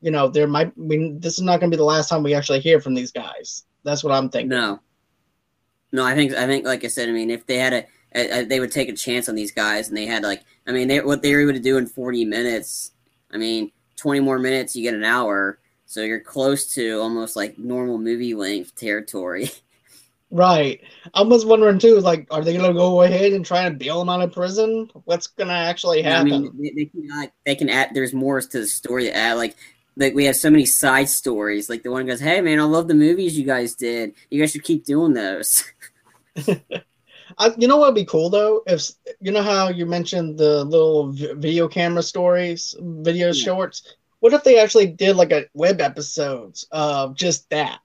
you 0.00 0.10
know, 0.10 0.28
there 0.28 0.46
might. 0.46 0.68
I 0.68 0.72
mean, 0.76 1.18
this 1.20 1.34
is 1.34 1.42
not 1.42 1.60
going 1.60 1.70
to 1.70 1.76
be 1.76 1.78
the 1.78 1.84
last 1.84 2.08
time 2.08 2.22
we 2.22 2.34
actually 2.34 2.60
hear 2.60 2.80
from 2.80 2.94
these 2.94 3.12
guys. 3.12 3.64
That's 3.84 4.04
what 4.04 4.12
I'm 4.12 4.28
thinking. 4.28 4.50
No, 4.50 4.80
no. 5.92 6.04
I 6.04 6.14
think 6.14 6.32
I 6.34 6.46
think 6.46 6.64
like 6.64 6.84
I 6.84 6.88
said. 6.88 7.08
I 7.08 7.12
mean, 7.12 7.30
if 7.30 7.46
they 7.46 7.56
had 7.58 7.86
a, 8.14 8.44
they 8.44 8.60
would 8.60 8.72
take 8.72 8.88
a 8.88 8.92
chance 8.94 9.28
on 9.28 9.34
these 9.34 9.52
guys, 9.52 9.88
and 9.88 9.96
they 9.96 10.06
had 10.06 10.22
like, 10.22 10.42
I 10.66 10.72
mean, 10.72 10.88
they 10.88 11.00
what 11.00 11.22
they 11.22 11.34
were 11.34 11.40
able 11.42 11.52
to 11.54 11.60
do 11.60 11.76
in 11.78 11.86
forty 11.86 12.24
minutes. 12.24 12.92
I 13.30 13.38
mean, 13.38 13.72
twenty 13.96 14.20
more 14.20 14.38
minutes, 14.38 14.76
you 14.76 14.82
get 14.82 14.94
an 14.94 15.04
hour, 15.04 15.58
so 15.86 16.02
you're 16.02 16.20
close 16.20 16.72
to 16.74 17.00
almost 17.00 17.36
like 17.36 17.58
normal 17.58 17.98
movie 17.98 18.34
length 18.34 18.74
territory. 18.74 19.50
Right. 20.30 20.80
I 21.14 21.22
was 21.22 21.46
wondering 21.46 21.78
too, 21.78 22.00
like, 22.00 22.26
are 22.32 22.42
they 22.42 22.52
going 22.52 22.66
to 22.66 22.74
go 22.74 23.02
ahead 23.02 23.32
and 23.32 23.46
try 23.46 23.62
and 23.62 23.78
bail 23.78 24.02
him 24.02 24.08
out 24.08 24.22
of 24.22 24.32
prison? 24.32 24.90
What's 25.04 25.28
going 25.28 25.48
to 25.48 25.54
actually 25.54 26.04
I 26.04 26.10
happen? 26.10 26.42
mean, 26.42 26.52
they, 26.58 26.70
they 26.70 26.84
can 26.86 27.08
like 27.08 27.32
they 27.44 27.54
can 27.54 27.68
add. 27.68 27.90
There's 27.94 28.12
more 28.12 28.40
to 28.40 28.58
the 28.60 28.66
story 28.66 29.04
to 29.04 29.16
add. 29.16 29.34
Like 29.34 29.56
like 29.96 30.14
we 30.14 30.24
have 30.24 30.36
so 30.36 30.50
many 30.50 30.66
side 30.66 31.08
stories. 31.08 31.70
Like 31.70 31.82
the 31.84 31.90
one 31.90 32.06
goes, 32.06 32.20
"Hey 32.20 32.40
man, 32.40 32.58
I 32.60 32.64
love 32.64 32.88
the 32.88 32.94
movies 32.94 33.38
you 33.38 33.46
guys 33.46 33.74
did. 33.74 34.14
You 34.30 34.40
guys 34.40 34.52
should 34.52 34.64
keep 34.64 34.84
doing 34.84 35.14
those." 35.14 35.64
I, 37.38 37.52
you 37.58 37.68
know 37.68 37.76
what 37.76 37.88
would 37.88 37.94
be 37.94 38.04
cool 38.06 38.30
though? 38.30 38.62
If 38.66 38.90
you 39.20 39.30
know 39.32 39.42
how 39.42 39.68
you 39.68 39.86
mentioned 39.86 40.38
the 40.38 40.64
little 40.64 41.12
v- 41.12 41.34
video 41.34 41.68
camera 41.68 42.02
stories, 42.02 42.74
video 42.80 43.28
Yeah. 43.28 43.32
shorts. 43.32 43.82
What 44.20 44.32
if 44.32 44.42
they 44.44 44.58
actually 44.58 44.86
did 44.88 45.16
like 45.16 45.32
a 45.32 45.46
web 45.54 45.80
episodes 45.80 46.66
of 46.70 47.14
just 47.14 47.48
that? 47.50 47.80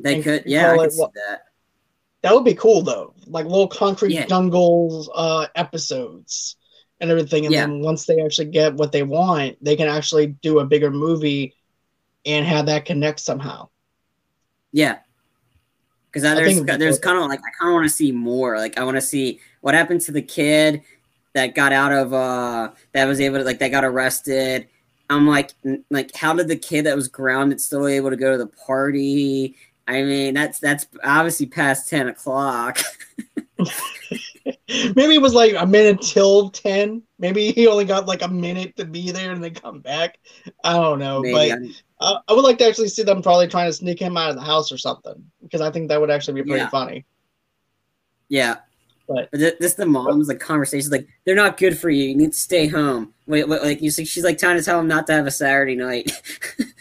They 0.00 0.16
And 0.16 0.24
could, 0.24 0.44
yeah, 0.46 0.72
I 0.72 0.78
could 0.78 0.92
it 0.92 1.12
that. 1.14 1.42
That 2.22 2.34
would 2.34 2.44
be 2.44 2.54
cool 2.54 2.82
though, 2.82 3.14
like 3.26 3.46
little 3.46 3.68
concrete 3.68 4.12
Yeah. 4.12 4.26
jungles 4.26 5.08
uh, 5.14 5.46
episodes 5.54 6.56
and 7.00 7.10
everything. 7.10 7.46
And 7.46 7.54
Yeah. 7.54 7.62
then 7.66 7.80
once 7.82 8.04
they 8.04 8.20
actually 8.20 8.46
get 8.48 8.74
what 8.74 8.92
they 8.92 9.02
want, 9.02 9.62
they 9.64 9.76
can 9.76 9.88
actually 9.88 10.28
do 10.28 10.58
a 10.58 10.66
bigger 10.66 10.90
movie 10.90 11.54
and 12.26 12.44
have 12.46 12.66
that 12.66 12.84
connect 12.84 13.20
somehow. 13.20 13.68
Yeah, 14.72 14.98
because 16.16 16.34
there's 16.34 16.54
think 16.54 16.78
there's 16.78 16.98
kind 16.98 17.18
of 17.18 17.28
like 17.28 17.40
I 17.40 17.50
kind 17.60 17.70
of 17.70 17.74
want 17.74 17.84
to 17.84 17.94
see 17.94 18.10
more. 18.10 18.56
Like 18.56 18.78
I 18.78 18.84
want 18.84 18.96
to 18.96 19.02
see 19.02 19.38
what 19.60 19.74
happened 19.74 20.00
to 20.02 20.12
the 20.12 20.22
kid 20.22 20.82
that 21.34 21.54
got 21.54 21.74
out 21.74 21.92
of 21.92 22.14
uh 22.14 22.70
that 22.92 23.04
was 23.04 23.20
able 23.20 23.36
to 23.36 23.44
like 23.44 23.58
that 23.58 23.68
got 23.68 23.84
arrested. 23.84 24.66
I'm 25.10 25.26
like 25.26 25.52
n- 25.62 25.84
like 25.90 26.16
how 26.16 26.32
did 26.32 26.48
the 26.48 26.56
kid 26.56 26.86
that 26.86 26.96
was 26.96 27.08
grounded 27.08 27.60
still 27.60 27.86
able 27.86 28.08
to 28.08 28.16
go 28.16 28.32
to 28.32 28.38
the 28.38 28.46
party? 28.46 29.56
I 29.86 30.02
mean 30.04 30.32
that's 30.32 30.58
that's 30.58 30.86
obviously 31.04 31.46
past 31.46 31.90
ten 31.90 32.08
o'clock. 32.08 32.78
Maybe 34.68 35.14
it 35.14 35.22
was 35.22 35.34
like 35.34 35.54
a 35.58 35.66
minute 35.66 36.00
till 36.02 36.50
10. 36.50 37.02
Maybe 37.18 37.50
he 37.52 37.66
only 37.66 37.84
got 37.84 38.06
like 38.06 38.22
a 38.22 38.28
minute 38.28 38.76
to 38.76 38.84
be 38.84 39.10
there 39.10 39.32
and 39.32 39.42
then 39.42 39.54
come 39.54 39.80
back. 39.80 40.18
I 40.64 40.74
don't 40.74 40.98
know. 40.98 41.20
Maybe 41.20 41.32
But 41.32 41.58
I 42.00 42.14
uh, 42.14 42.20
I 42.28 42.32
would 42.32 42.44
like 42.44 42.58
to 42.58 42.66
actually 42.66 42.88
see 42.88 43.02
them 43.02 43.22
probably 43.22 43.48
trying 43.48 43.68
to 43.68 43.72
sneak 43.72 43.98
him 44.00 44.16
out 44.16 44.30
of 44.30 44.36
the 44.36 44.42
house 44.42 44.70
or 44.70 44.78
something 44.78 45.14
because 45.42 45.60
I 45.60 45.70
think 45.70 45.88
that 45.88 46.00
would 46.00 46.10
actually 46.10 46.42
be 46.42 46.48
pretty 46.48 46.62
Yeah. 46.64 46.68
funny. 46.70 47.04
yeah. 48.28 48.56
But- 49.08 49.28
But 49.30 49.58
this 49.60 49.74
the 49.74 49.86
mom's 49.86 50.28
like 50.28 50.40
conversations 50.40 50.90
like 50.90 51.06
they're 51.24 51.36
not 51.36 51.56
good 51.56 51.78
for 51.78 51.90
you. 51.90 52.04
You 52.08 52.16
need 52.16 52.32
to 52.32 52.38
stay 52.38 52.66
home. 52.66 53.14
Wait, 53.26 53.48
wait 53.48 53.62
like 53.62 53.80
you 53.80 53.90
see, 53.90 54.04
she's 54.04 54.24
like 54.24 54.36
trying 54.38 54.56
to 54.58 54.62
tell 54.64 54.80
him 54.80 54.88
not 54.88 55.06
to 55.06 55.12
have 55.12 55.26
a 55.26 55.30
Saturday 55.30 55.76
night. 55.76 56.10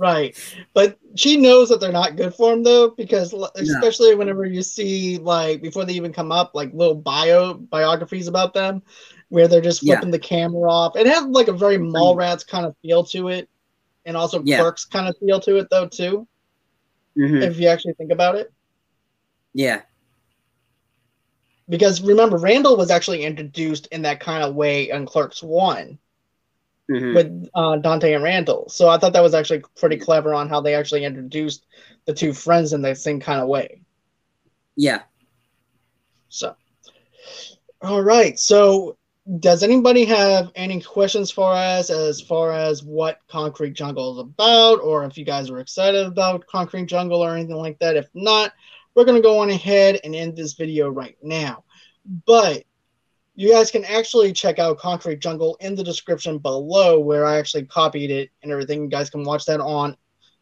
Right. 0.00 0.34
But 0.72 0.98
she 1.14 1.36
knows 1.36 1.68
that 1.68 1.78
they're 1.78 1.92
not 1.92 2.16
good 2.16 2.34
for 2.34 2.54
him 2.54 2.62
though 2.62 2.88
because 2.88 3.34
especially 3.56 4.14
whenever 4.14 4.46
you 4.46 4.62
see 4.62 5.18
like 5.18 5.60
before 5.60 5.84
they 5.84 5.92
even 5.92 6.10
come 6.10 6.32
up 6.32 6.52
like 6.54 6.72
little 6.72 6.94
bio 6.94 7.52
biographies 7.52 8.26
about 8.26 8.54
them 8.54 8.82
where 9.28 9.46
they're 9.46 9.60
just 9.60 9.82
Yeah. 9.82 9.96
flipping 9.96 10.10
the 10.10 10.18
camera 10.18 10.70
off. 10.72 10.96
It 10.96 11.06
has 11.06 11.24
like 11.26 11.48
a 11.48 11.52
very 11.52 11.76
Mallrats 11.76 12.46
kind 12.46 12.64
of 12.64 12.74
feel 12.80 13.04
to 13.04 13.28
it 13.28 13.50
and 14.06 14.16
also 14.16 14.42
Yeah. 14.42 14.60
Clerks 14.60 14.86
kind 14.86 15.06
of 15.06 15.18
feel 15.18 15.38
to 15.40 15.56
it 15.58 15.68
though 15.70 15.86
too. 15.86 16.26
Mhm. 17.18 17.42
If 17.42 17.60
you 17.60 17.68
actually 17.68 17.92
think 17.92 18.10
about 18.10 18.36
it, 18.36 18.50
Yeah. 19.52 19.82
because 21.68 22.00
remember, 22.00 22.38
Randal 22.38 22.78
was 22.78 22.90
actually 22.90 23.22
introduced 23.22 23.86
in 23.88 24.00
that 24.02 24.18
kind 24.18 24.42
of 24.42 24.54
way 24.54 24.88
in 24.88 25.04
Clerks 25.04 25.42
One 25.42 25.98
Mhm. 26.90 27.14
with 27.14 27.48
uh, 27.54 27.76
Dante 27.76 28.14
and 28.14 28.24
Randal. 28.24 28.68
So 28.68 28.88
I 28.88 28.98
thought 28.98 29.12
that 29.12 29.22
was 29.22 29.34
actually 29.34 29.62
pretty 29.76 29.96
clever 29.96 30.34
on 30.34 30.48
how 30.48 30.60
they 30.60 30.74
actually 30.74 31.04
introduced 31.04 31.66
the 32.04 32.12
two 32.12 32.32
friends 32.32 32.72
in 32.72 32.82
the 32.82 32.94
same 32.94 33.20
kind 33.20 33.40
of 33.40 33.48
way. 33.48 33.82
Yeah. 34.76 35.02
So, 36.28 36.56
all 37.82 38.02
right. 38.02 38.38
So, 38.38 38.96
does 39.38 39.62
anybody 39.62 40.04
have 40.06 40.50
any 40.56 40.80
questions 40.80 41.30
for 41.30 41.52
us 41.52 41.90
as 41.90 42.20
far 42.20 42.52
as 42.52 42.82
what 42.82 43.18
Concrete 43.28 43.74
Jungle 43.74 44.12
is 44.12 44.18
about, 44.18 44.80
or 44.80 45.04
if 45.04 45.16
you 45.16 45.24
guys 45.24 45.50
are 45.50 45.60
excited 45.60 46.06
about 46.06 46.46
Concrete 46.46 46.86
Jungle 46.86 47.22
or 47.22 47.36
anything 47.36 47.56
like 47.56 47.78
that? 47.78 47.96
If 47.96 48.08
not, 48.14 48.52
we're 48.94 49.04
going 49.04 49.20
to 49.20 49.26
go 49.26 49.38
on 49.38 49.50
ahead 49.50 50.00
and 50.02 50.14
end 50.14 50.36
this 50.36 50.54
video 50.54 50.88
right 50.88 51.16
now. 51.22 51.64
But 52.26 52.64
you 53.40 53.50
guys 53.50 53.70
can 53.70 53.86
actually 53.86 54.34
check 54.34 54.58
out 54.58 54.78
Concrete 54.78 55.18
Jungle 55.18 55.56
in 55.60 55.74
the 55.74 55.82
description 55.82 56.36
below, 56.36 57.00
where 57.00 57.24
I 57.24 57.38
actually 57.38 57.64
copied 57.64 58.10
it 58.10 58.28
and 58.42 58.52
everything. 58.52 58.82
You 58.82 58.88
guys 58.90 59.08
can 59.08 59.24
watch 59.24 59.46
that 59.46 59.60
on 59.60 59.96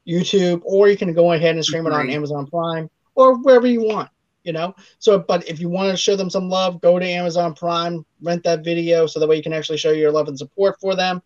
YouTube, 0.04 0.62
or 0.64 0.88
you 0.88 0.96
can 0.96 1.12
go 1.12 1.30
ahead 1.30 1.54
and 1.54 1.64
stream 1.64 1.86
it 1.86 1.92
on 1.92 2.10
Amazon 2.10 2.46
Prime 2.48 2.90
or 3.14 3.40
wherever 3.42 3.68
you 3.68 3.84
want 3.84 4.10
you 4.44 4.52
know? 4.52 4.74
So 4.98 5.18
but 5.18 5.46
if 5.46 5.60
you 5.60 5.68
want 5.68 5.90
to 5.90 5.96
show 5.96 6.16
them 6.16 6.30
some 6.30 6.48
love 6.48 6.80
go 6.80 6.98
to 6.98 7.04
amazon 7.04 7.54
prime 7.54 8.06
rent 8.22 8.42
that 8.44 8.64
video 8.64 9.06
so 9.06 9.20
that 9.20 9.28
way 9.28 9.36
you 9.36 9.42
can 9.42 9.52
actually 9.52 9.76
show 9.76 9.90
your 9.90 10.10
love 10.10 10.28
and 10.28 10.38
support 10.38 10.80
for 10.80 10.96
them. 10.96 11.20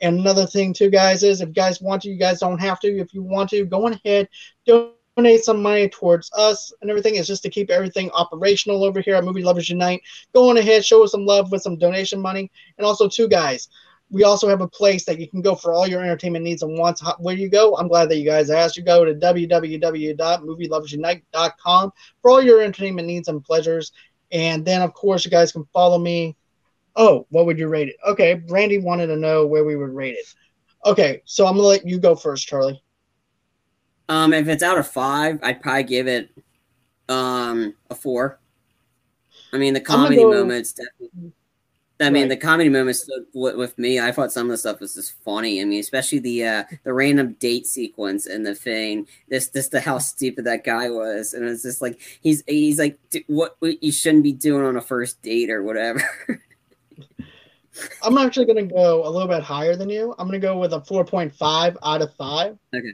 And 0.00 0.20
another 0.20 0.46
thing 0.46 0.72
too 0.72 0.88
guys 0.88 1.24
is 1.24 1.40
if 1.40 1.48
you 1.48 1.54
guys 1.54 1.80
want 1.80 2.02
to 2.02 2.10
you 2.10 2.18
guys 2.18 2.38
don't 2.38 2.60
have 2.60 2.78
to. 2.80 2.88
If 2.88 3.12
you 3.12 3.22
want 3.22 3.50
to 3.50 3.64
go 3.64 3.88
ahead 3.88 4.28
donate 4.66 4.99
some 5.38 5.62
money 5.62 5.88
towards 5.88 6.30
us 6.36 6.72
and 6.80 6.90
everything 6.90 7.16
it's 7.16 7.28
just 7.28 7.42
to 7.42 7.50
keep 7.50 7.70
everything 7.70 8.10
operational 8.10 8.84
over 8.84 9.00
here 9.00 9.14
at 9.14 9.24
movie 9.24 9.42
lovers 9.42 9.68
unite 9.68 10.02
go 10.34 10.50
on 10.50 10.56
ahead 10.56 10.84
show 10.84 11.04
us 11.04 11.12
some 11.12 11.26
love 11.26 11.52
with 11.52 11.62
some 11.62 11.76
donation 11.76 12.20
money 12.20 12.50
and 12.78 12.86
also 12.86 13.08
two 13.08 13.28
guys 13.28 13.68
we 14.10 14.24
also 14.24 14.48
have 14.48 14.60
a 14.60 14.68
place 14.68 15.04
that 15.04 15.20
you 15.20 15.28
can 15.28 15.40
go 15.40 15.54
for 15.54 15.72
all 15.72 15.86
your 15.86 16.02
entertainment 16.02 16.44
needs 16.44 16.62
and 16.62 16.76
wants. 16.76 17.00
Where 17.18 17.36
you 17.36 17.48
go? 17.48 17.76
I'm 17.76 17.86
glad 17.86 18.10
that 18.10 18.16
you 18.16 18.24
guys 18.24 18.50
asked. 18.50 18.76
You 18.76 18.82
go 18.82 19.04
to 19.04 19.14
www.movieloversunite.com 19.14 21.92
for 22.20 22.30
all 22.30 22.42
your 22.42 22.60
entertainment 22.60 23.06
needs 23.06 23.28
and 23.28 23.44
pleasures. 23.44 23.92
And 24.32 24.64
then, 24.64 24.82
of 24.82 24.94
course, 24.94 25.24
you 25.24 25.30
guys 25.30 25.52
can 25.52 25.64
follow 25.72 25.98
me. 25.98 26.36
Oh, 26.96 27.24
what 27.30 27.46
would 27.46 27.56
you 27.58 27.68
rate 27.68 27.88
it? 27.88 27.94
Okay, 28.06 28.34
Brandy 28.34 28.78
wanted 28.78 29.06
to 29.08 29.16
know 29.16 29.44
where 29.46 29.64
we 29.64 29.76
would 29.76 29.94
rate 29.94 30.16
it. 30.16 30.26
Okay, 30.84 31.22
so 31.24 31.46
I'm 31.46 31.54
gonna 31.54 31.68
let 31.68 31.86
you 31.86 32.00
go 32.00 32.16
first, 32.16 32.48
Charlie. 32.48 32.82
Um, 34.10 34.32
if 34.34 34.48
it's 34.48 34.62
out 34.62 34.76
of 34.76 34.86
five, 34.88 35.38
I'd 35.42 35.62
probably 35.62 35.84
give 35.84 36.06
it 36.08 36.30
um 37.08 37.74
a 37.90 37.94
four. 37.94 38.38
I 39.52 39.58
mean, 39.58 39.72
the 39.74 39.80
comedy 39.80 40.16
go- 40.16 40.30
moments 40.30 40.72
definitely. 40.74 41.32
I 42.02 42.08
mean, 42.08 42.22
Right. 42.22 42.28
the 42.30 42.36
comedy 42.38 42.70
moments 42.70 43.06
with, 43.34 43.56
with 43.56 43.78
me. 43.78 44.00
I 44.00 44.10
thought 44.10 44.32
some 44.32 44.46
of 44.46 44.52
the 44.52 44.56
stuff 44.58 44.80
was 44.80 44.94
just 44.94 45.22
funny. 45.22 45.60
I 45.60 45.64
mean, 45.64 45.80
especially 45.80 46.18
the 46.18 46.44
uh 46.46 46.64
the 46.82 46.92
random 46.92 47.34
date 47.34 47.66
sequence 47.66 48.26
and 48.26 48.44
the 48.44 48.54
thing. 48.54 49.06
This 49.28 49.48
this 49.48 49.68
the 49.68 49.80
how 49.80 49.98
stupid 49.98 50.44
that 50.46 50.64
guy 50.64 50.88
was, 50.90 51.34
and 51.34 51.44
it's 51.46 51.62
just 51.62 51.80
like 51.82 52.00
he's 52.22 52.42
he's 52.48 52.78
like 52.78 52.98
"D- 53.10 53.24
what, 53.28 53.56
what 53.60 53.82
you 53.82 53.92
shouldn't 53.92 54.24
be 54.24 54.32
doing 54.32 54.64
on 54.64 54.76
a 54.76 54.80
first 54.80 55.20
date 55.22 55.50
or 55.50 55.62
whatever. 55.62 56.02
I'm 58.02 58.18
actually 58.18 58.46
gonna 58.46 58.62
go 58.66 59.06
a 59.06 59.10
little 59.10 59.28
bit 59.28 59.42
higher 59.42 59.76
than 59.76 59.88
you. 59.90 60.14
I'm 60.18 60.26
gonna 60.26 60.38
go 60.38 60.58
with 60.58 60.72
a 60.72 60.80
4.5 60.80 61.76
out 61.82 62.02
of 62.02 62.14
five. 62.14 62.58
Okay. 62.74 62.92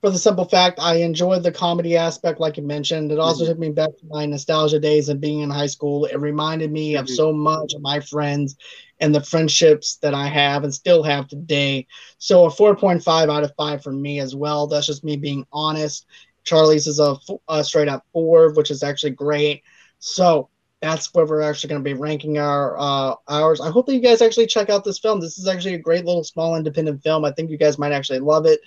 For 0.00 0.10
the 0.10 0.18
simple 0.18 0.44
fact, 0.44 0.78
I 0.80 0.96
enjoyed 0.96 1.42
the 1.42 1.52
comedy 1.52 1.96
aspect, 1.96 2.40
like 2.40 2.56
you 2.56 2.62
mentioned. 2.62 3.12
It 3.12 3.18
also 3.18 3.44
Mhm. 3.44 3.48
took 3.48 3.58
me 3.58 3.70
back 3.70 3.90
to 3.90 4.06
my 4.08 4.24
nostalgia 4.26 4.78
days 4.78 5.08
of 5.08 5.20
being 5.20 5.40
in 5.40 5.50
high 5.50 5.66
school. 5.66 6.04
It 6.06 6.18
reminded 6.20 6.70
me 6.72 6.94
of 6.96 7.04
Mhm. 7.04 7.14
so 7.14 7.32
much 7.32 7.74
of 7.74 7.82
my 7.82 8.00
friends 8.00 8.56
and 9.00 9.14
the 9.14 9.20
friendships 9.22 9.96
that 10.02 10.14
I 10.14 10.26
have 10.28 10.64
and 10.64 10.72
still 10.74 11.02
have 11.02 11.28
today. 11.28 11.86
So 12.18 12.44
a 12.46 12.50
4.5 12.50 13.28
out 13.28 13.42
of 13.44 13.52
five 13.56 13.82
for 13.82 13.92
me 13.92 14.20
as 14.20 14.34
well. 14.34 14.66
That's 14.66 14.86
just 14.86 15.04
me 15.04 15.16
being 15.16 15.44
honest. 15.52 16.06
Charlie's 16.44 16.86
is 16.86 16.98
a 17.00 17.16
straight 17.64 17.88
up 17.88 18.04
four, 18.12 18.52
which 18.54 18.70
is 18.70 18.82
actually 18.82 19.12
great. 19.12 19.62
So 19.98 20.48
that's 20.80 21.12
where 21.14 21.26
we're 21.26 21.42
actually 21.42 21.68
going 21.68 21.82
to 21.84 21.88
be 21.88 21.94
ranking 21.94 22.38
our 22.38 22.76
uh, 22.78 23.14
ours. 23.28 23.60
I 23.60 23.70
hope 23.70 23.86
that 23.86 23.94
you 23.94 24.00
guys 24.00 24.22
actually 24.22 24.46
check 24.46 24.70
out 24.70 24.84
this 24.84 24.98
film. 24.98 25.20
This 25.20 25.38
is 25.38 25.46
actually 25.48 25.74
a 25.74 25.78
great 25.78 26.04
little 26.06 26.24
small 26.24 26.56
independent 26.56 27.02
film. 27.02 27.24
I 27.24 27.32
think 27.32 27.50
you 27.50 27.58
guys 27.58 27.78
might 27.78 27.92
actually 27.92 28.20
love 28.20 28.46
it. 28.46 28.60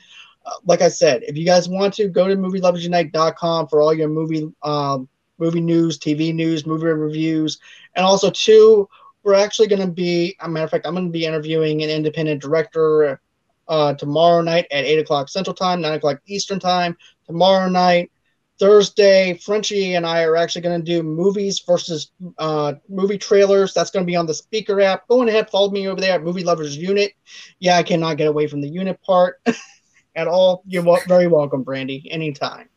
Like 0.65 0.82
I 0.82 0.89
said, 0.89 1.23
if 1.23 1.38
you 1.38 1.45
guys 1.45 1.69
want 1.69 1.93
to 1.95 2.08
go 2.08 2.27
to 2.27 2.36
movieloversunite.com 2.36 3.67
for 3.67 3.82
all 3.82 3.93
your 3.93 4.10
movie 4.10 4.51
um, 4.62 5.08
movie 5.38 5.62
news, 5.62 5.97
TV 5.97 6.34
news, 6.34 6.65
movie 6.65 6.86
reviews, 6.86 7.60
and 7.95 8.06
also 8.06 8.29
two, 8.29 8.88
we're 9.23 9.34
actually 9.34 9.67
going 9.67 9.82
to 9.82 9.91
be. 9.91 10.36
A 10.41 10.49
matter 10.49 10.65
of 10.65 10.71
fact, 10.71 10.86
I'm 10.86 10.93
going 10.93 11.08
to 11.08 11.12
be 11.12 11.25
interviewing 11.25 11.82
an 11.84 11.89
independent 11.89 12.41
director 12.41 13.21
uh, 13.67 13.93
tomorrow 13.93 14.41
night 14.41 14.67
at 14.71 14.86
eight 14.86 14.99
o'clock 14.99 15.29
Central 15.29 15.53
Time, 15.53 15.82
nine 15.82 15.93
o'clock 15.93 16.19
Eastern 16.25 16.60
Time. 16.60 16.97
Tomorrow 17.25 17.69
night. 17.69 18.12
Thursday, 18.60 19.34
Frenchie 19.34 19.95
and 19.95 20.06
I 20.06 20.23
are 20.23 20.36
actually 20.36 20.62
going 20.62 20.79
to 20.79 20.86
do 20.86 21.01
movies 21.01 21.60
versus 21.65 22.12
uh, 22.38 22.73
movie 22.88 23.17
trailers. 23.17 23.73
That's 23.73 23.89
going 23.89 24.06
to 24.06 24.10
be 24.10 24.15
on 24.15 24.27
the 24.27 24.34
speaker 24.34 24.79
app. 24.79 25.08
Go 25.08 25.27
ahead, 25.27 25.49
follow 25.49 25.71
me 25.71 25.88
over 25.88 25.99
there 25.99 26.13
at 26.13 26.23
Movie 26.23 26.43
Lovers 26.43 26.77
Unit. 26.77 27.13
Yeah, 27.60 27.77
I 27.77 27.84
cannot 27.84 28.17
get 28.17 28.27
away 28.27 28.47
from 28.47 28.62
the 28.62 28.69
unit 28.69 29.01
part 29.01 29.41
at 30.15 30.28
all. 30.28 30.63
You're 30.65 30.97
very 31.08 31.28
welcome, 31.28 31.63
Brandy, 31.63 32.10
anytime. 32.12 32.69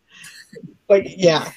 But 0.88 1.18
yeah, 1.18 1.50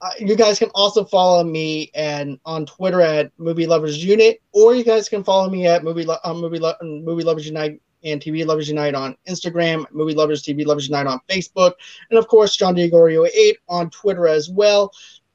uh, 0.00 0.10
you 0.18 0.36
guys 0.36 0.58
can 0.58 0.70
also 0.74 1.04
follow 1.04 1.42
me 1.42 1.90
and 1.94 2.38
on 2.44 2.66
Twitter 2.66 3.00
at 3.00 3.32
Movie 3.38 3.66
Lovers 3.66 4.02
Unit, 4.04 4.40
or 4.52 4.74
you 4.74 4.84
guys 4.84 5.08
can 5.08 5.24
follow 5.24 5.50
me 5.50 5.66
at 5.66 5.82
Movie 5.82 6.04
Lo- 6.04 6.18
uh, 6.22 6.34
Movie 6.34 6.58
Lo- 6.58 6.74
Movie 6.82 7.24
Lovers 7.24 7.46
Unite 7.46 7.80
and 8.04 8.20
TV 8.20 8.46
Lovers 8.46 8.68
Unite 8.68 8.94
on 8.94 9.16
Instagram, 9.28 9.84
Movie 9.90 10.14
Lovers 10.14 10.44
TV 10.44 10.64
Lovers 10.64 10.88
Unite 10.88 11.06
on 11.06 11.20
Facebook, 11.28 11.72
and 12.10 12.18
of 12.18 12.28
course 12.28 12.56
John 12.56 12.74
Diegorio 12.76 13.26
8 13.32 13.58
on 13.68 13.90
Twitter 13.90 14.28
as 14.28 14.48
well. 14.48 14.92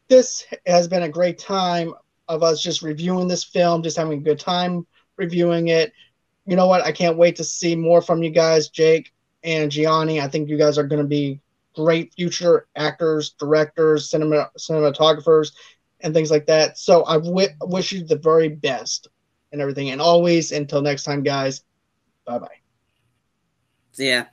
This 0.07 0.45
has 0.65 0.87
been 0.87 1.03
a 1.03 1.09
great 1.09 1.37
time 1.37 1.93
of 2.29 2.41
us 2.41 2.61
just 2.61 2.81
reviewing 2.81 3.27
this 3.27 3.43
film, 3.43 3.83
just 3.83 3.97
having 3.97 4.19
a 4.19 4.23
good 4.23 4.39
time 4.39 4.87
reviewing 5.17 5.67
it. 5.67 5.91
You 6.45 6.55
know 6.55 6.67
what? 6.67 6.85
I 6.85 6.91
can't 6.91 7.17
wait 7.17 7.35
to 7.37 7.43
see 7.43 7.75
more 7.75 8.01
from 8.01 8.23
you 8.23 8.29
guys, 8.29 8.69
Jake 8.69 9.12
and 9.43 9.71
Gianni. 9.71 10.19
I 10.21 10.27
think 10.27 10.49
you 10.49 10.57
guys 10.57 10.77
are 10.77 10.87
going 10.87 11.01
to 11.01 11.07
be 11.07 11.39
great 11.75 12.13
future 12.13 12.67
actors, 12.75 13.31
directors, 13.39 14.09
cinema, 14.09 14.49
cinematographers, 14.57 15.51
and 16.01 16.13
things 16.13 16.31
like 16.31 16.45
that. 16.47 16.77
So 16.77 17.03
I 17.03 17.17
wish 17.17 17.91
you 17.91 18.03
the 18.03 18.17
very 18.17 18.49
best 18.49 19.07
and 19.51 19.61
everything. 19.61 19.89
And 19.89 20.01
always, 20.01 20.51
until 20.51 20.81
next 20.81 21.03
time, 21.03 21.23
guys, 21.23 21.63
bye 22.25 22.39
bye. 22.39 22.47
See 23.91 24.07
yeah. 24.07 24.32